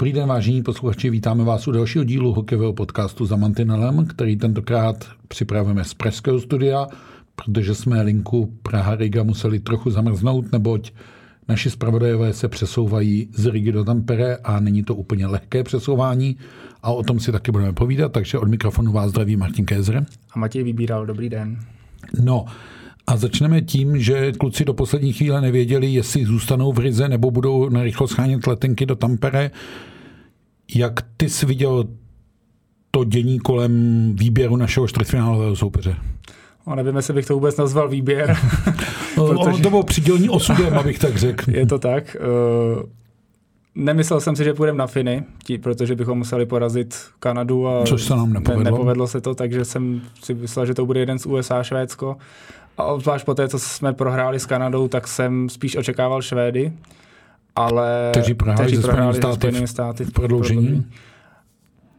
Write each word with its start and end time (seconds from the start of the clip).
Dobrý 0.00 0.12
den, 0.12 0.28
vážení 0.28 0.62
posluchači, 0.62 1.10
vítáme 1.10 1.44
vás 1.44 1.68
u 1.68 1.72
dalšího 1.72 2.04
dílu 2.04 2.32
hokejového 2.32 2.72
podcastu 2.72 3.26
za 3.26 3.36
Mantinelem, 3.36 4.06
který 4.06 4.36
tentokrát 4.36 5.04
připravujeme 5.28 5.84
z 5.84 5.94
pražského 5.94 6.40
studia, 6.40 6.86
protože 7.34 7.74
jsme 7.74 8.02
linku 8.02 8.58
Praha 8.62 8.94
Riga 8.94 9.22
museli 9.22 9.60
trochu 9.60 9.90
zamrznout, 9.90 10.52
neboť 10.52 10.92
naši 11.48 11.70
zpravodajové 11.70 12.32
se 12.32 12.48
přesouvají 12.48 13.28
z 13.32 13.46
Rigi 13.46 13.72
do 13.72 13.84
Tampere 13.84 14.36
a 14.36 14.60
není 14.60 14.82
to 14.82 14.94
úplně 14.94 15.26
lehké 15.26 15.64
přesouvání 15.64 16.36
a 16.82 16.92
o 16.92 17.02
tom 17.02 17.20
si 17.20 17.32
taky 17.32 17.52
budeme 17.52 17.72
povídat, 17.72 18.12
takže 18.12 18.38
od 18.38 18.48
mikrofonu 18.48 18.92
vás 18.92 19.10
zdraví 19.10 19.36
Martin 19.36 19.66
Kézer. 19.66 20.06
A 20.32 20.38
Matěj 20.38 20.62
Vybíral, 20.62 21.06
dobrý 21.06 21.28
den. 21.28 21.58
No, 22.20 22.44
a 23.06 23.16
začneme 23.16 23.62
tím, 23.62 23.98
že 23.98 24.32
kluci 24.32 24.64
do 24.64 24.74
poslední 24.74 25.12
chvíle 25.12 25.40
nevěděli, 25.40 25.86
jestli 25.86 26.24
zůstanou 26.24 26.72
v 26.72 26.78
Rize 26.78 27.08
nebo 27.08 27.30
budou 27.30 27.68
na 27.68 27.82
rychlo 27.82 28.08
schánět 28.08 28.46
letenky 28.46 28.86
do 28.86 28.96
Tampere. 28.96 29.50
Jak 30.74 31.00
ty 31.16 31.28
jsi 31.28 31.46
viděl 31.46 31.84
to 32.90 33.04
dění 33.04 33.38
kolem 33.38 33.72
výběru 34.16 34.56
našeho 34.56 34.88
čtvrtfinálového 34.88 35.56
soupeře? 35.56 35.96
No, 36.66 36.74
nevím, 36.74 36.96
jestli 36.96 37.14
bych 37.14 37.26
to 37.26 37.34
vůbec 37.34 37.56
nazval 37.56 37.88
výběr. 37.88 38.36
protože... 39.14 39.62
to 39.62 39.70
bylo 39.70 39.82
přidělení 39.82 40.28
osudem, 40.28 40.78
abych 40.78 40.98
tak 40.98 41.16
řekl. 41.16 41.50
Je 41.50 41.66
to 41.66 41.78
tak. 41.78 42.16
Uh, 42.76 42.82
nemyslel 43.74 44.20
jsem 44.20 44.36
si, 44.36 44.44
že 44.44 44.54
půjdeme 44.54 44.78
na 44.78 44.86
Finy, 44.86 45.24
tí, 45.44 45.58
protože 45.58 45.94
bychom 45.96 46.18
museli 46.18 46.46
porazit 46.46 46.94
Kanadu. 47.18 47.68
A 47.68 47.84
Což 47.84 48.02
se 48.02 48.16
nám 48.16 48.32
nepovedlo. 48.32 48.64
Ne, 48.64 48.70
nepovedlo 48.70 49.06
se 49.06 49.20
to, 49.20 49.34
takže 49.34 49.64
jsem 49.64 50.00
si 50.22 50.34
myslel, 50.34 50.66
že 50.66 50.74
to 50.74 50.86
bude 50.86 51.00
jeden 51.00 51.18
z 51.18 51.26
USA 51.26 51.60
a 51.60 51.62
Švédsko. 51.62 52.16
A 52.78 52.84
obzvlášť 52.84 53.24
po 53.24 53.34
té, 53.34 53.48
co 53.48 53.58
jsme 53.58 53.92
prohráli 53.92 54.40
s 54.40 54.46
Kanadou, 54.46 54.88
tak 54.88 55.08
jsem 55.08 55.48
spíš 55.48 55.76
očekával 55.76 56.22
Švédy. 56.22 56.72
Ale 57.56 58.08
kteří 58.10 58.34
prohráli, 58.34 58.66
kteří 58.66 58.82
prohráli 58.82 59.14
se 59.14 59.32
Spojenými 59.32 59.68
státy 59.68 60.04
v 60.04 60.12
prodloužení. 60.12 60.60
prodloužení. 60.60 60.92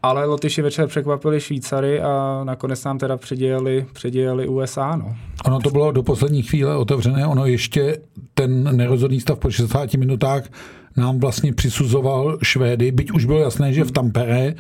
Ale 0.04 0.26
Lotyši 0.26 0.62
večer 0.62 0.88
překvapili 0.88 1.42
Švýcary 1.42 2.02
a 2.02 2.42
nakonec 2.44 2.84
nám 2.84 2.98
teda 2.98 3.18
předějeli, 3.18 3.86
předějeli 3.94 4.48
USA. 4.48 4.96
No. 4.96 5.16
Ono 5.46 5.60
to 5.60 5.70
bylo 5.70 5.92
do 5.92 6.04
poslední 6.04 6.42
chvíle 6.42 6.78
otevřené, 6.78 7.28
ono 7.28 7.46
ještě 7.46 7.98
ten 8.34 8.78
nerozhodný 8.78 9.20
stav 9.20 9.40
po 9.40 9.52
60 9.52 9.94
minutách 9.94 10.44
nám 10.98 11.20
vlastně 11.20 11.54
přisuzoval 11.54 12.38
Švédy, 12.44 12.92
byť 12.92 13.12
už 13.12 13.26
bylo 13.26 13.40
jasné, 13.40 13.74
že 13.74 13.84
v 13.84 13.92
Tampere, 13.92 14.54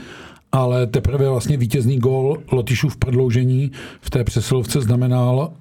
ale 0.52 0.88
teprve 0.88 1.30
vlastně 1.30 1.58
vítězný 1.58 2.00
gol 2.00 2.38
Lotyšů 2.52 2.90
v 2.90 2.98
prodloužení 2.98 3.72
v 4.02 4.10
té 4.10 4.24
přesilovce 4.24 4.82
znamenal 4.82 5.54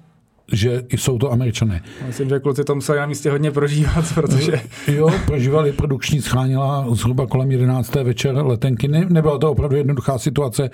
že 0.53 0.83
jsou 0.91 1.19
to 1.19 1.33
američané. 1.33 1.83
Myslím, 2.07 2.29
že 2.29 2.41
kluci 2.41 2.65
to 2.65 2.75
museli 2.75 2.99
na 2.99 3.07
místě 3.07 3.31
hodně 3.31 3.51
prožívat, 3.51 4.05
protože... 4.15 4.53
Jo, 4.89 5.11
prožívali 5.27 5.73
produkční 5.73 6.23
scháněla 6.23 6.95
zhruba 6.95 7.27
kolem 7.27 7.51
11. 7.51 7.95
večer 7.95 8.37
letenky. 8.37 8.89
Ne, 8.89 9.07
nebyla 9.09 9.39
to 9.39 9.51
opravdu 9.51 9.77
jednoduchá 9.77 10.19
situace 10.19 10.71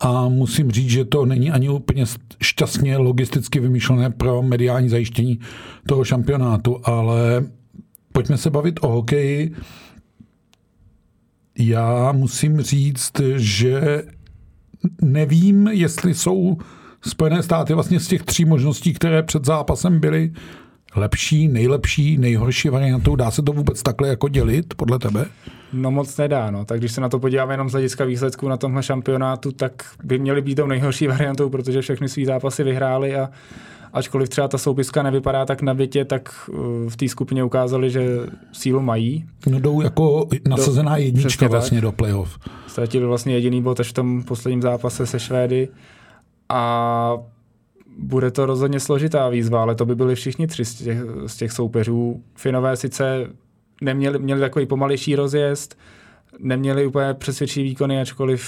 a 0.00 0.28
musím 0.28 0.70
říct, 0.70 0.90
že 0.90 1.04
to 1.04 1.26
není 1.26 1.50
ani 1.50 1.68
úplně 1.68 2.04
šťastně 2.42 2.96
logisticky 2.96 3.60
vymýšlené 3.60 4.10
pro 4.10 4.42
mediální 4.42 4.88
zajištění 4.88 5.38
toho 5.86 6.04
šampionátu, 6.04 6.80
ale 6.84 7.44
pojďme 8.12 8.36
se 8.36 8.50
bavit 8.50 8.80
o 8.82 8.88
hokeji. 8.88 9.54
Já 11.58 12.12
musím 12.12 12.60
říct, 12.60 13.12
že 13.36 14.02
nevím, 15.02 15.68
jestli 15.68 16.14
jsou 16.14 16.56
Spojené 17.02 17.42
státy 17.42 17.74
vlastně 17.74 18.00
z 18.00 18.08
těch 18.08 18.22
tří 18.22 18.44
možností, 18.44 18.92
které 18.92 19.22
před 19.22 19.44
zápasem 19.44 20.00
byly 20.00 20.32
lepší, 20.96 21.48
nejlepší, 21.48 22.18
nejhorší 22.18 22.68
variantou, 22.68 23.16
dá 23.16 23.30
se 23.30 23.42
to 23.42 23.52
vůbec 23.52 23.82
takhle 23.82 24.08
jako 24.08 24.28
dělit 24.28 24.74
podle 24.74 24.98
tebe? 24.98 25.26
No 25.72 25.90
moc 25.90 26.16
nedá, 26.16 26.50
no. 26.50 26.64
Tak 26.64 26.78
když 26.78 26.92
se 26.92 27.00
na 27.00 27.08
to 27.08 27.18
podíváme 27.18 27.54
jenom 27.54 27.68
z 27.68 27.72
hlediska 27.72 28.04
výsledků 28.04 28.48
na 28.48 28.56
tomhle 28.56 28.82
šampionátu, 28.82 29.52
tak 29.52 29.72
by 30.04 30.18
měly 30.18 30.42
být 30.42 30.54
tou 30.54 30.66
nejhorší 30.66 31.06
variantou, 31.06 31.48
protože 31.50 31.80
všechny 31.80 32.08
svý 32.08 32.24
zápasy 32.24 32.64
vyhráli 32.64 33.16
a 33.16 33.30
ačkoliv 33.92 34.28
třeba 34.28 34.48
ta 34.48 34.58
soupiska 34.58 35.02
nevypadá 35.02 35.46
tak 35.46 35.62
nabitě, 35.62 36.04
tak 36.04 36.48
uh, 36.48 36.90
v 36.90 36.96
té 36.96 37.08
skupině 37.08 37.44
ukázali, 37.44 37.90
že 37.90 38.06
sílu 38.52 38.80
mají. 38.80 39.24
No 39.46 39.60
jdou 39.60 39.80
jako 39.80 40.28
nasazená 40.48 40.96
jednička 40.96 41.48
vlastně 41.48 41.80
do 41.80 41.92
playoff. 41.92 42.38
Ztratili 42.66 43.06
vlastně 43.06 43.34
jediný 43.34 43.62
bod 43.62 43.80
až 43.80 43.88
v 43.88 43.92
tom 43.92 44.22
posledním 44.22 44.62
zápase 44.62 45.06
se 45.06 45.20
Švédy 45.20 45.68
a 46.48 47.18
bude 47.98 48.30
to 48.30 48.46
rozhodně 48.46 48.80
složitá 48.80 49.28
výzva, 49.28 49.62
ale 49.62 49.74
to 49.74 49.86
by 49.86 49.94
byli 49.94 50.14
všichni 50.14 50.46
tři 50.46 50.64
z 50.64 50.74
těch, 50.74 50.98
z 51.26 51.36
těch 51.36 51.52
soupeřů. 51.52 52.22
Finové 52.36 52.76
sice 52.76 53.26
neměli, 53.82 54.18
měli 54.18 54.40
takový 54.40 54.66
pomalejší 54.66 55.16
rozjezd, 55.16 55.78
neměli 56.38 56.86
úplně 56.86 57.14
přesvědčivý 57.14 57.68
výkony, 57.68 58.00
ačkoliv 58.00 58.42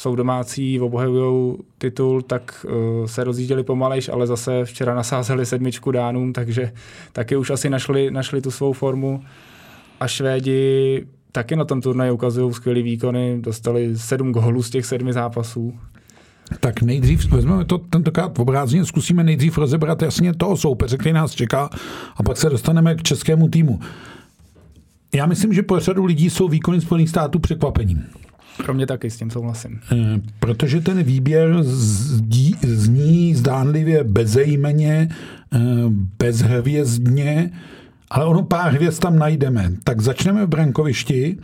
jsou 0.00 0.14
domácí, 0.14 0.80
obhajují 0.80 1.56
titul, 1.78 2.22
tak 2.22 2.66
uh, 2.68 3.06
se 3.06 3.24
rozjížděli 3.24 3.64
pomalejš, 3.64 4.08
ale 4.08 4.26
zase 4.26 4.64
včera 4.64 4.94
nasázeli 4.94 5.46
sedmičku 5.46 5.90
dánům, 5.90 6.32
takže 6.32 6.72
taky 7.12 7.36
už 7.36 7.50
asi 7.50 7.70
našli, 7.70 8.10
našli 8.10 8.40
tu 8.40 8.50
svou 8.50 8.72
formu. 8.72 9.24
A 10.00 10.08
Švédi 10.08 11.06
taky 11.32 11.56
na 11.56 11.64
tom 11.64 11.80
turnaji 11.80 12.10
ukazují 12.10 12.52
skvělé 12.52 12.82
výkony, 12.82 13.38
dostali 13.40 13.98
sedm 13.98 14.32
gólů 14.32 14.62
z 14.62 14.70
těch 14.70 14.86
sedmi 14.86 15.12
zápasů. 15.12 15.78
Tak 16.60 16.82
nejdřív 16.82 17.30
vezmeme 17.30 17.64
to 17.64 17.78
tentokrát 17.78 18.38
v 18.38 18.40
obrázně, 18.40 18.84
zkusíme 18.84 19.24
nejdřív 19.24 19.58
rozebrat 19.58 20.02
jasně 20.02 20.34
toho 20.34 20.56
soupeře, 20.56 20.96
který 20.96 21.12
nás 21.12 21.32
čeká 21.32 21.70
a 22.16 22.22
pak 22.22 22.36
se 22.36 22.50
dostaneme 22.50 22.94
k 22.94 23.02
českému 23.02 23.48
týmu. 23.48 23.80
Já 25.14 25.26
myslím, 25.26 25.52
že 25.52 25.62
po 25.62 25.80
řadu 25.80 26.04
lidí 26.04 26.30
jsou 26.30 26.48
výkony 26.48 26.80
Spojených 26.80 27.08
států 27.08 27.38
překvapením. 27.38 28.04
Pro 28.64 28.74
mě 28.74 28.86
taky 28.86 29.10
s 29.10 29.16
tím 29.16 29.30
souhlasím. 29.30 29.80
Eh, 29.92 30.20
protože 30.40 30.80
ten 30.80 31.02
výběr 31.02 31.62
zdí, 31.62 32.54
zní 32.62 33.34
zdánlivě 33.34 34.04
bezejmeně, 34.04 35.08
eh, 35.54 35.58
bezhvězdně, 36.18 37.50
ale 38.10 38.24
ono 38.24 38.42
pár 38.42 38.72
hvězd 38.72 39.02
tam 39.02 39.18
najdeme. 39.18 39.72
Tak 39.84 40.00
začneme 40.00 40.46
v 40.46 40.48
brankovišti, 40.48 41.38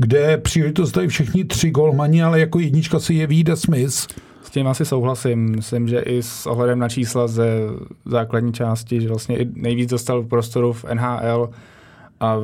kde 0.00 0.36
příležitost 0.36 0.92
dají 0.92 1.08
všichni 1.08 1.44
tři 1.44 1.70
golmani, 1.70 2.22
ale 2.22 2.40
jako 2.40 2.58
jednička 2.58 2.98
se 2.98 3.12
jeví 3.12 3.44
The 3.44 3.52
Smith. 3.52 4.06
S 4.42 4.50
tím 4.50 4.66
asi 4.66 4.84
souhlasím. 4.84 5.56
Myslím, 5.56 5.88
že 5.88 5.98
i 5.98 6.22
s 6.22 6.46
ohledem 6.46 6.78
na 6.78 6.88
čísla 6.88 7.28
ze 7.28 7.48
základní 8.04 8.52
části, 8.52 9.00
že 9.00 9.08
vlastně 9.08 9.38
i 9.38 9.48
nejvíc 9.54 9.90
dostal 9.90 10.22
prostoru 10.22 10.72
v 10.72 10.84
NHL 10.94 11.50
a 12.20 12.36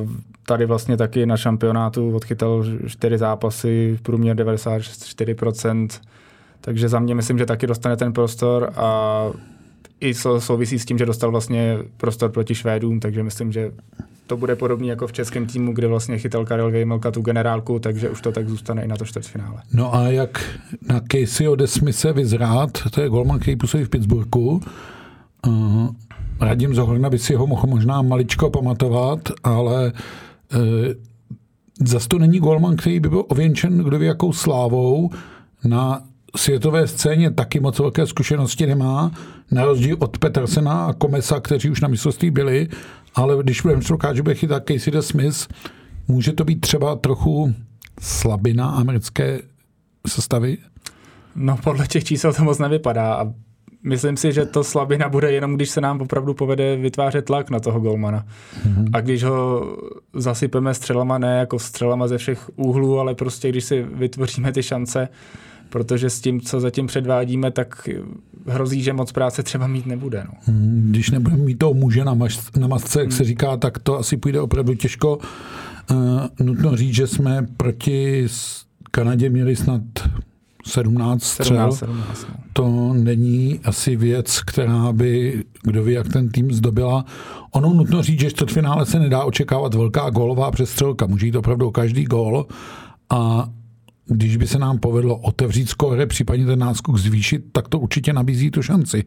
tady 0.47 0.65
vlastně 0.65 0.97
taky 0.97 1.25
na 1.25 1.37
šampionátu 1.37 2.15
odchytal 2.15 2.65
čtyři 2.87 3.17
zápasy, 3.17 3.95
v 3.97 4.01
průměr 4.01 4.37
94%, 4.37 5.87
takže 6.61 6.89
za 6.89 6.99
mě 6.99 7.15
myslím, 7.15 7.37
že 7.37 7.45
taky 7.45 7.67
dostane 7.67 7.97
ten 7.97 8.13
prostor 8.13 8.71
a 8.75 9.29
i 9.99 10.13
souvisí 10.39 10.79
s 10.79 10.85
tím, 10.85 10.97
že 10.97 11.05
dostal 11.05 11.31
vlastně 11.31 11.77
prostor 11.97 12.31
proti 12.31 12.55
Švédům, 12.55 12.99
takže 12.99 13.23
myslím, 13.23 13.51
že 13.51 13.71
to 14.27 14.37
bude 14.37 14.55
podobný 14.55 14.87
jako 14.87 15.07
v 15.07 15.13
českém 15.13 15.45
týmu, 15.45 15.73
kde 15.73 15.87
vlastně 15.87 16.17
chytal 16.17 16.45
Karel 16.45 16.71
Vejmelka 16.71 17.11
tu 17.11 17.21
generálku, 17.21 17.79
takže 17.79 18.09
už 18.09 18.21
to 18.21 18.31
tak 18.31 18.49
zůstane 18.49 18.83
i 18.83 18.87
na 18.87 18.97
to 18.97 19.05
čtvrtfinále. 19.05 19.61
No 19.73 19.95
a 19.95 20.09
jak 20.09 20.59
na 20.89 21.01
Caseyho 21.11 21.55
Desmise 21.55 22.13
vyzrát, 22.13 22.77
to 22.91 23.01
je 23.01 23.09
golman, 23.09 23.39
který 23.39 23.55
působí 23.55 23.83
v 23.83 23.89
Pittsburghu, 23.89 24.61
uh, 25.47 25.87
Radim 26.41 26.75
Zohorna 26.75 27.09
by 27.09 27.19
si 27.19 27.35
ho 27.35 27.47
mohl 27.47 27.67
možná 27.67 28.01
maličko 28.01 28.49
pamatovat, 28.49 29.19
ale 29.43 29.93
uh, 30.55 30.61
zase 31.87 32.07
to 32.07 32.19
není 32.19 32.39
golman, 32.39 32.75
který 32.75 32.99
by 32.99 33.09
byl 33.09 33.23
ověnčen 33.27 33.77
kdo 33.77 33.99
ví 33.99 34.05
jakou 34.05 34.33
slávou. 34.33 35.09
Na 35.63 36.01
světové 36.35 36.87
scéně 36.87 37.31
taky 37.31 37.59
moc 37.59 37.79
velké 37.79 38.07
zkušenosti 38.07 38.67
nemá, 38.67 39.11
na 39.51 39.65
rozdíl 39.65 39.97
od 39.99 40.17
Petersena 40.17 40.85
a 40.85 40.93
Komesa, 40.93 41.39
kteří 41.39 41.69
už 41.69 41.81
na 41.81 41.87
mistrovství 41.87 42.31
byli, 42.31 42.67
ale 43.15 43.43
když 43.43 43.61
budeme 43.61 43.81
předpokládat, 43.81 44.15
že 44.15 44.23
bude 44.23 44.35
chytat 44.35 44.63
Casey 44.67 44.93
the 44.93 44.99
Smith, 44.99 45.47
může 46.07 46.33
to 46.33 46.43
být 46.43 46.61
třeba 46.61 46.95
trochu 46.95 47.53
slabina 48.01 48.69
americké 48.69 49.39
sestavy? 50.07 50.57
No 51.35 51.57
podle 51.63 51.87
těch 51.87 52.03
čísel 52.03 52.33
to 52.33 52.43
moc 52.43 52.59
nevypadá 52.59 53.15
a 53.15 53.33
myslím 53.83 54.17
si, 54.17 54.31
že 54.31 54.45
to 54.45 54.63
slabina 54.63 55.09
bude 55.09 55.31
jenom, 55.31 55.55
když 55.55 55.69
se 55.69 55.81
nám 55.81 56.01
opravdu 56.01 56.33
povede 56.33 56.75
vytvářet 56.75 57.25
tlak 57.25 57.49
na 57.49 57.59
toho 57.59 57.79
golmana. 57.79 58.25
Mm-hmm. 58.67 58.89
A 58.93 59.01
když 59.01 59.23
ho 59.23 59.65
zasypeme 60.13 60.73
střelama, 60.73 61.17
ne 61.17 61.37
jako 61.39 61.59
střelama 61.59 62.07
ze 62.07 62.17
všech 62.17 62.49
úhlů, 62.55 62.99
ale 62.99 63.15
prostě 63.15 63.49
když 63.49 63.63
si 63.63 63.81
vytvoříme 63.81 64.51
ty 64.51 64.63
šance, 64.63 65.09
protože 65.69 66.09
s 66.09 66.21
tím, 66.21 66.41
co 66.41 66.59
zatím 66.59 66.87
předvádíme, 66.87 67.51
tak 67.51 67.89
hrozí, 68.47 68.81
že 68.81 68.93
moc 68.93 69.11
práce 69.11 69.43
třeba 69.43 69.67
mít 69.67 69.85
nebude. 69.85 70.23
No. 70.27 70.33
Hmm, 70.41 70.87
když 70.89 71.11
nebudeme 71.11 71.43
mít 71.43 71.57
toho 71.57 71.73
muže 71.73 72.05
na, 72.05 72.13
maš, 72.13 72.39
na 72.57 72.67
masce, 72.67 72.99
jak 72.99 73.09
hmm. 73.09 73.17
se 73.17 73.23
říká, 73.23 73.57
tak 73.57 73.79
to 73.79 73.99
asi 73.99 74.17
půjde 74.17 74.41
opravdu 74.41 74.73
těžko. 74.73 75.19
Uh, 75.91 76.45
nutno 76.45 76.77
říct, 76.77 76.95
že 76.95 77.07
jsme 77.07 77.47
proti 77.57 78.27
Kanadě 78.91 79.29
měli 79.29 79.55
snad 79.55 79.81
17 80.65 81.23
střel. 81.23 81.71
17, 81.71 81.79
17, 81.79 82.25
no. 82.29 82.35
To 82.53 82.93
není 82.93 83.59
asi 83.63 83.95
věc, 83.95 84.41
která 84.41 84.91
by, 84.93 85.43
kdo 85.63 85.83
ví, 85.83 85.93
jak 85.93 86.07
ten 86.07 86.29
tým 86.29 86.51
zdobila. 86.51 87.05
Ono 87.51 87.73
nutno 87.73 88.01
říct, 88.01 88.19
že 88.19 88.31
čtvrtfinále 88.31 88.85
se 88.85 88.99
nedá 88.99 89.23
očekávat 89.23 89.73
velká 89.73 90.09
gólová 90.09 90.51
přestřelka. 90.51 91.07
Může 91.07 91.25
jít 91.25 91.35
opravdu 91.35 91.71
každý 91.71 92.03
gól 92.03 92.45
a 93.09 93.49
když 94.07 94.37
by 94.37 94.47
se 94.47 94.59
nám 94.59 94.77
povedlo 94.77 95.17
otevřít 95.17 95.69
skóre, 95.69 96.05
případně 96.05 96.45
ten 96.45 96.59
náskok 96.59 96.97
zvýšit, 96.97 97.45
tak 97.51 97.67
to 97.67 97.79
určitě 97.79 98.13
nabízí 98.13 98.51
tu 98.51 98.61
šanci. 98.61 99.03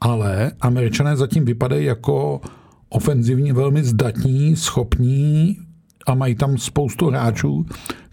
Ale 0.00 0.52
američané 0.60 1.16
zatím 1.16 1.44
vypadají 1.44 1.84
jako 1.84 2.40
ofenzivně 2.88 3.52
velmi 3.52 3.84
zdatní, 3.84 4.56
schopní 4.56 5.56
a 6.06 6.14
mají 6.14 6.34
tam 6.34 6.58
spoustu 6.58 7.06
hráčů, 7.06 7.66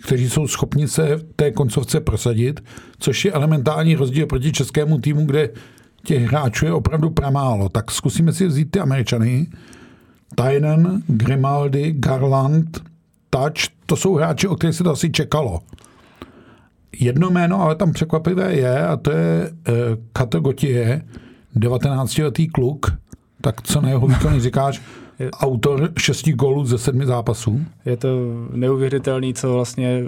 kteří 0.06 0.30
jsou 0.30 0.48
schopni 0.48 0.88
se 0.88 1.16
v 1.16 1.24
té 1.36 1.52
koncovce 1.52 2.00
prosadit, 2.00 2.64
což 3.00 3.26
je 3.26 3.32
elementární 3.32 3.96
rozdíl 3.96 4.26
proti 4.26 4.52
českému 4.52 5.00
týmu, 5.00 5.26
kde 5.26 5.50
těch 6.04 6.24
hráčů 6.24 6.66
je 6.66 6.74
opravdu 6.74 7.10
pramálo. 7.10 7.70
Tak 7.70 7.92
zkusíme 7.92 8.34
si 8.34 8.48
vzít 8.48 8.72
ty 8.72 8.80
Američany. 8.80 9.48
Tynan, 10.36 11.02
Grimaldi, 11.08 11.92
Garland, 11.98 12.82
Touch, 13.30 13.68
to 13.86 13.96
jsou 13.96 14.16
hráči, 14.16 14.48
o 14.48 14.56
kterých 14.56 14.76
se 14.76 14.84
to 14.84 14.92
asi 14.92 15.12
čekalo. 15.12 15.60
Jedno 17.00 17.30
jméno, 17.30 17.62
ale 17.62 17.76
tam 17.76 17.92
překvapivé 17.94 18.54
je, 18.54 18.88
a 18.88 18.98
to 18.98 19.12
je 19.12 19.52
Kato 20.14 20.40
Gotie, 20.40 21.02
19-letý 21.56 22.48
kluk, 22.48 22.94
tak 23.42 23.62
co 23.62 23.82
na 23.82 23.90
jeho 23.90 24.08
výkony 24.08 24.40
říkáš? 24.40 24.82
Autor 25.34 25.90
šesti 26.00 26.34
gólů 26.34 26.66
ze 26.66 26.78
sedmi 26.78 27.06
zápasů. 27.06 27.62
Je 27.86 27.98
to 27.98 28.08
neuvěřitelný, 28.52 29.34
co 29.34 29.54
vlastně 29.54 30.04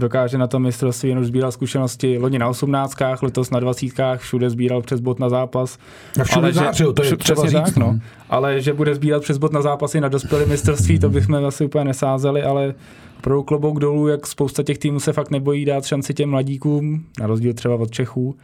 dokáže 0.00 0.38
na 0.38 0.46
tom 0.46 0.62
mistrovství, 0.62 1.08
jenom 1.08 1.24
sbíral 1.24 1.52
zkušenosti 1.52 2.18
loni 2.18 2.38
na 2.38 2.48
osmnáctkách, 2.48 3.22
letos 3.22 3.50
na 3.50 3.60
dvacítkách, 3.60 4.20
všude 4.20 4.50
sbíral 4.50 4.82
přes 4.82 5.00
bod 5.00 5.18
na 5.18 5.28
zápas. 5.28 5.78
A 6.20 6.24
všude 6.24 6.42
ale 6.42 6.52
zářil, 6.52 6.88
že, 6.88 6.92
to 6.92 7.04
je 7.04 7.16
třeba 7.16 7.42
říct, 7.42 7.52
tak, 7.52 7.76
no. 7.76 7.86
no. 7.86 8.00
Ale 8.30 8.60
že 8.60 8.72
bude 8.72 8.94
sbírat 8.94 9.22
přes 9.22 9.38
bod 9.38 9.52
na 9.52 9.62
zápasy 9.62 10.00
na 10.00 10.08
dospělé 10.08 10.46
mistrovství, 10.46 10.98
to 10.98 11.10
bychom 11.10 11.44
asi 11.44 11.64
úplně 11.64 11.84
nesázeli, 11.84 12.42
ale 12.42 12.74
pro 13.20 13.42
klobouk 13.42 13.78
dolů, 13.78 14.08
jak 14.08 14.26
spousta 14.26 14.62
těch 14.62 14.78
týmů 14.78 15.00
se 15.00 15.12
fakt 15.12 15.30
nebojí 15.30 15.64
dát 15.64 15.84
šanci 15.84 16.14
těm 16.14 16.30
mladíkům, 16.30 17.04
na 17.20 17.26
rozdíl 17.26 17.54
třeba 17.54 17.74
od 17.74 17.90
Čechů 17.90 18.36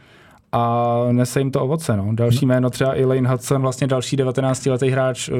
a 0.51 0.93
nese 1.11 1.39
jim 1.39 1.51
to 1.51 1.61
ovoce. 1.61 1.97
No. 1.97 2.15
Další 2.15 2.45
no. 2.45 2.47
jméno 2.47 2.69
třeba 2.69 2.99
i 2.99 3.05
Lane 3.05 3.29
Hudson, 3.29 3.61
vlastně 3.61 3.87
další 3.87 4.17
19-letý 4.17 4.89
hráč 4.89 5.29
uh, 5.29 5.37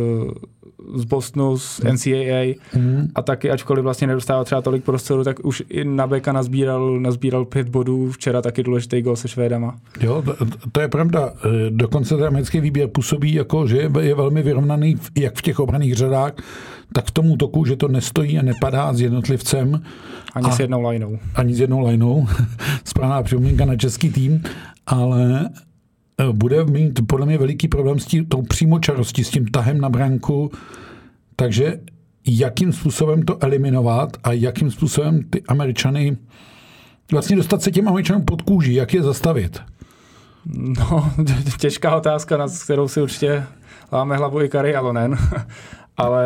z 0.96 1.04
Bostonu, 1.04 1.58
z 1.58 1.82
NCAA 1.92 2.56
mm. 2.76 3.08
a 3.16 3.22
taky, 3.22 3.52
ačkoliv 3.52 3.84
vlastně 3.84 4.08
nedostával 4.08 4.46
třeba 4.46 4.62
tolik 4.62 4.84
prostoru, 4.84 5.24
tak 5.24 5.46
už 5.46 5.64
i 5.70 5.84
na 5.84 6.08
beka 6.08 6.32
nazbíral, 6.32 7.00
nazbíral 7.00 7.46
pět 7.46 7.70
bodů, 7.70 8.12
včera 8.12 8.42
taky 8.42 8.64
důležitý 8.64 9.02
gol 9.02 9.16
se 9.16 9.28
Švédama. 9.28 9.76
Jo, 10.02 10.22
to, 10.22 10.36
to 10.72 10.82
je 10.82 10.88
pravda. 10.88 11.34
Eh, 11.46 11.50
dokonce 11.70 12.18
ten 12.18 12.26
americký 12.26 12.60
výběr 12.60 12.88
působí 12.88 13.34
jako, 13.34 13.68
že 13.68 13.78
je 14.00 14.16
velmi 14.16 14.44
vyrovnaný 14.44 14.96
jak 15.18 15.36
v 15.36 15.42
těch 15.42 15.60
obraných 15.60 15.96
řadách, 15.96 16.34
tak 16.94 17.06
v 17.06 17.12
tom 17.12 17.32
útoku, 17.32 17.66
že 17.66 17.76
to 17.76 17.88
nestojí 17.88 18.40
a 18.40 18.42
nepadá 18.42 18.94
s 18.94 19.02
jednotlivcem. 19.02 19.82
Ani 20.34 20.48
a, 20.48 20.52
s 20.52 20.60
jednou 20.60 20.82
lajnou. 20.82 21.20
Ani 21.36 21.56
s 21.56 21.60
jednou 21.60 21.80
lajnou. 21.80 22.28
Správná 22.84 23.24
připomínka 23.24 23.66
na 23.66 23.76
český 23.76 24.10
tým, 24.10 24.44
ale 24.88 25.50
bude 26.32 26.66
mít 26.66 27.00
podle 27.08 27.26
mě 27.26 27.38
veliký 27.38 27.68
problém 27.68 28.00
s 28.00 28.06
tím, 28.06 28.26
tou 28.26 28.42
přímočarostí, 28.42 29.24
s 29.24 29.30
tím 29.30 29.46
tahem 29.46 29.82
na 29.82 29.90
branku. 29.90 30.52
Takže 31.36 31.80
jakým 32.28 32.74
způsobem 32.74 33.22
to 33.22 33.44
eliminovat 33.44 34.18
a 34.24 34.32
jakým 34.32 34.72
způsobem 34.72 35.24
ty 35.30 35.44
Američany 35.48 36.18
vlastně 37.12 37.36
dostat 37.36 37.62
se 37.62 37.72
těm 37.72 37.88
Američanům 37.88 38.26
pod 38.26 38.42
kůži, 38.42 38.74
jak 38.74 38.94
je 38.94 39.04
zastavit? 39.04 39.62
No, 40.56 41.12
těžká 41.60 41.96
otázka, 41.96 42.38
na 42.38 42.46
kterou 42.64 42.88
si 42.88 43.02
určitě 43.02 43.44
láme 43.92 44.18
hlavu 44.18 44.42
i 44.42 44.50
Kari 44.50 44.76
Alonen 44.76 45.18
ale 45.98 46.26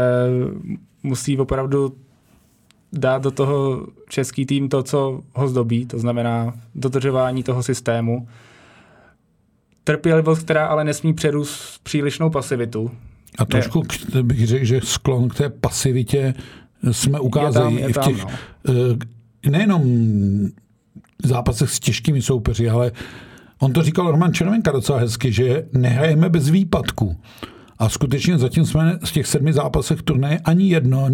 musí 1.04 1.38
opravdu 1.38 1.96
dát 2.94 3.24
do 3.24 3.32
toho 3.32 3.88
český 4.10 4.46
tým 4.46 4.70
to, 4.70 4.84
co 4.84 5.22
ho 5.34 5.48
zdobí, 5.48 5.86
to 5.86 6.00
znamená 6.00 6.54
dodržování 6.76 7.44
toho 7.44 7.64
systému. 7.64 8.28
Trpělivost, 9.92 10.44
která 10.44 10.66
ale 10.66 10.84
nesmí 10.84 11.14
přerůst 11.14 11.84
přílišnou 11.84 12.30
pasivitu. 12.30 12.92
A 13.38 13.46
trošku 13.46 13.84
ne. 14.16 14.24
bych 14.24 14.48
řekl, 14.48 14.66
že 14.66 14.80
sklon 14.84 15.30
k 15.30 15.36
té 15.36 15.50
pasivitě 15.50 16.34
jsme 16.92 17.20
ukázali 17.20 17.74
je 17.76 17.80
tam, 17.80 17.88
je 17.88 17.94
tam, 17.94 18.04
v 18.04 18.08
těch, 18.08 18.24
no. 18.24 18.32
Eh, 19.46 19.50
nejenom 19.50 19.84
zápasech 21.24 21.70
s 21.70 21.80
těžkými 21.80 22.22
soupeři, 22.22 22.70
ale 22.70 22.92
on 23.60 23.74
to 23.74 23.82
říkal 23.82 24.12
Roman 24.12 24.34
Červenka 24.34 24.72
docela 24.72 25.00
hezky, 25.00 25.32
že 25.32 25.66
nehrajeme 25.74 26.30
bez 26.30 26.50
výpadku. 26.50 27.16
A 27.80 27.90
skutečně 27.90 28.38
zatím 28.38 28.66
jsme 28.66 29.00
z 29.04 29.12
těch 29.12 29.28
sedmi 29.28 29.54
zápasech 29.54 30.02
turnaje 30.02 30.40
ani 30.46 30.70
jedno 30.70 31.10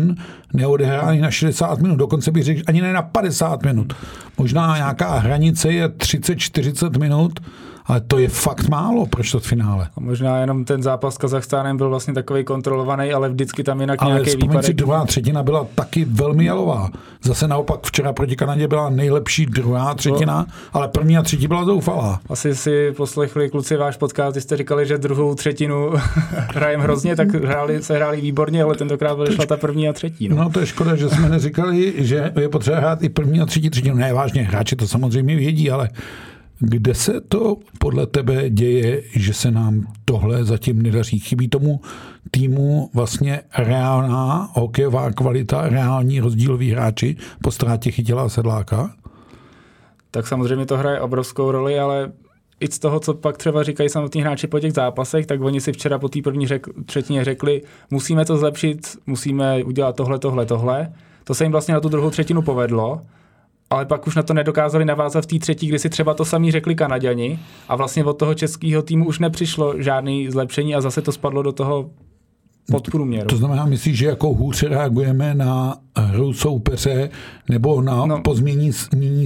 neodehráli 0.53 1.21
na 1.21 1.31
60 1.31 1.79
minut, 1.79 1.95
dokonce 1.95 2.31
bych 2.31 2.43
řekl 2.43 2.61
ani 2.67 2.81
ne 2.81 2.93
na 2.93 3.01
50 3.01 3.63
minut. 3.63 3.93
Možná 4.37 4.77
nějaká 4.77 5.19
hranice 5.19 5.71
je 5.71 5.87
30-40 5.87 6.99
minut, 6.99 7.39
ale 7.87 8.01
to 8.01 8.19
je 8.19 8.27
fakt 8.27 8.69
málo 8.69 9.05
pro 9.05 9.23
finále. 9.39 9.87
A 9.97 9.99
možná 9.99 10.39
jenom 10.39 10.65
ten 10.65 10.83
zápas 10.83 11.15
s 11.15 11.17
Kazachstánem 11.17 11.77
byl 11.77 11.89
vlastně 11.89 12.13
takový 12.13 12.43
kontrolovaný, 12.43 13.13
ale 13.13 13.29
vždycky 13.29 13.63
tam 13.63 13.81
jinak 13.81 14.01
ale 14.01 14.13
nějaký 14.13 14.35
výpadek. 14.35 14.65
si, 14.65 14.73
druhá 14.73 15.05
třetina 15.05 15.43
byla 15.43 15.67
taky 15.75 16.05
velmi 16.05 16.45
jalová. 16.45 16.89
Zase 17.23 17.47
naopak 17.47 17.79
včera 17.83 18.13
proti 18.13 18.35
Kanadě 18.35 18.67
byla 18.67 18.89
nejlepší 18.89 19.45
druhá 19.45 19.93
třetina, 19.93 20.37
no. 20.37 20.45
ale 20.73 20.87
první 20.87 21.17
a 21.17 21.21
třetí 21.21 21.47
byla 21.47 21.65
zoufalá. 21.65 22.19
Asi 22.29 22.55
si 22.55 22.91
poslechli 22.91 23.49
kluci 23.49 23.75
váš 23.75 23.97
podcast, 23.97 24.37
jste 24.37 24.57
říkali, 24.57 24.85
že 24.85 24.97
druhou 24.97 25.35
třetinu 25.35 25.91
hrajem 26.31 26.81
hrozně, 26.81 27.15
tak 27.15 27.33
hráli, 27.33 27.83
se 27.83 27.95
hráli 27.95 28.21
výborně, 28.21 28.63
ale 28.63 28.75
tentokrát 28.75 29.13
vyšla 29.13 29.45
ta 29.45 29.57
první 29.57 29.89
a 29.89 29.93
třetí. 29.93 30.29
No. 30.29 30.35
no 30.35 30.49
to 30.49 30.59
je 30.59 30.65
škoda, 30.65 30.95
že 30.95 31.09
jsme 31.09 31.29
neříkali, 31.29 31.93
že 31.97 32.31
je 32.39 32.49
potřeba 32.49 32.77
hrát 32.77 33.03
i 33.03 33.09
první 33.09 33.41
a 33.41 33.45
třetí 33.45 33.69
třetinu. 33.69 33.95
Ne, 33.95 34.13
vážně, 34.13 34.41
hráči 34.41 34.75
to 34.75 34.87
samozřejmě 34.87 35.35
vědí, 35.35 35.71
ale 35.71 35.89
kde 36.59 36.93
se 36.95 37.21
to 37.21 37.57
podle 37.79 38.07
tebe 38.07 38.49
děje, 38.49 39.03
že 39.15 39.33
se 39.33 39.51
nám 39.51 39.87
tohle 40.05 40.43
zatím 40.43 40.81
nedaří? 40.81 41.19
Chybí 41.19 41.47
tomu 41.47 41.81
týmu 42.31 42.89
vlastně 42.93 43.41
reálná 43.57 44.49
hokejová 44.53 45.11
kvalita, 45.11 45.69
reální 45.69 46.19
rozdíloví 46.19 46.71
hráči 46.71 47.15
po 47.43 47.51
ztrátě 47.51 47.91
chytila 47.91 48.29
sedláka? 48.29 48.95
Tak 50.11 50.27
samozřejmě 50.27 50.65
to 50.65 50.77
hraje 50.77 51.01
obrovskou 51.01 51.51
roli, 51.51 51.79
ale 51.79 52.11
i 52.59 52.67
z 52.67 52.79
toho, 52.79 52.99
co 52.99 53.13
pak 53.13 53.37
třeba 53.37 53.63
říkají 53.63 53.89
samotní 53.89 54.21
hráči 54.21 54.47
po 54.47 54.59
těch 54.59 54.73
zápasech, 54.73 55.25
tak 55.25 55.41
oni 55.41 55.61
si 55.61 55.71
včera 55.71 55.99
po 55.99 56.09
té 56.09 56.21
první 56.21 56.47
řek, 56.47 56.67
třetině 56.85 57.23
řekli, 57.23 57.61
musíme 57.91 58.25
to 58.25 58.37
zlepšit, 58.37 58.97
musíme 59.07 59.63
udělat 59.63 59.95
tohle, 59.95 60.19
tohle, 60.19 60.45
tohle. 60.45 60.93
To 61.23 61.33
se 61.33 61.43
jim 61.45 61.51
vlastně 61.51 61.73
na 61.73 61.79
tu 61.79 61.89
druhou 61.89 62.09
třetinu 62.09 62.41
povedlo 62.41 63.01
ale 63.69 63.85
pak 63.85 64.07
už 64.07 64.15
na 64.15 64.23
to 64.23 64.33
nedokázali 64.33 64.85
navázat 64.85 65.23
v 65.23 65.27
té 65.27 65.39
třetí, 65.39 65.67
kdy 65.67 65.79
si 65.79 65.89
třeba 65.89 66.13
to 66.13 66.25
samý 66.25 66.51
řekli 66.51 66.75
Kanaděni 66.75 67.39
a 67.69 67.75
vlastně 67.75 68.05
od 68.05 68.13
toho 68.13 68.33
českého 68.33 68.81
týmu 68.81 69.07
už 69.07 69.19
nepřišlo 69.19 69.81
žádný 69.81 70.29
zlepšení 70.29 70.75
a 70.75 70.81
zase 70.81 71.01
to 71.01 71.11
spadlo 71.11 71.41
do 71.41 71.51
toho 71.51 71.89
podprůměru. 72.71 73.27
To 73.27 73.37
znamená, 73.37 73.65
myslíš, 73.65 73.97
že 73.97 74.05
jako 74.05 74.33
hůř 74.33 74.63
reagujeme 74.63 75.35
na 75.35 75.75
hru 75.97 76.33
soupeře 76.33 77.09
nebo 77.49 77.81
na 77.81 78.05
no, 78.05 78.21
pozměnění 78.21 78.73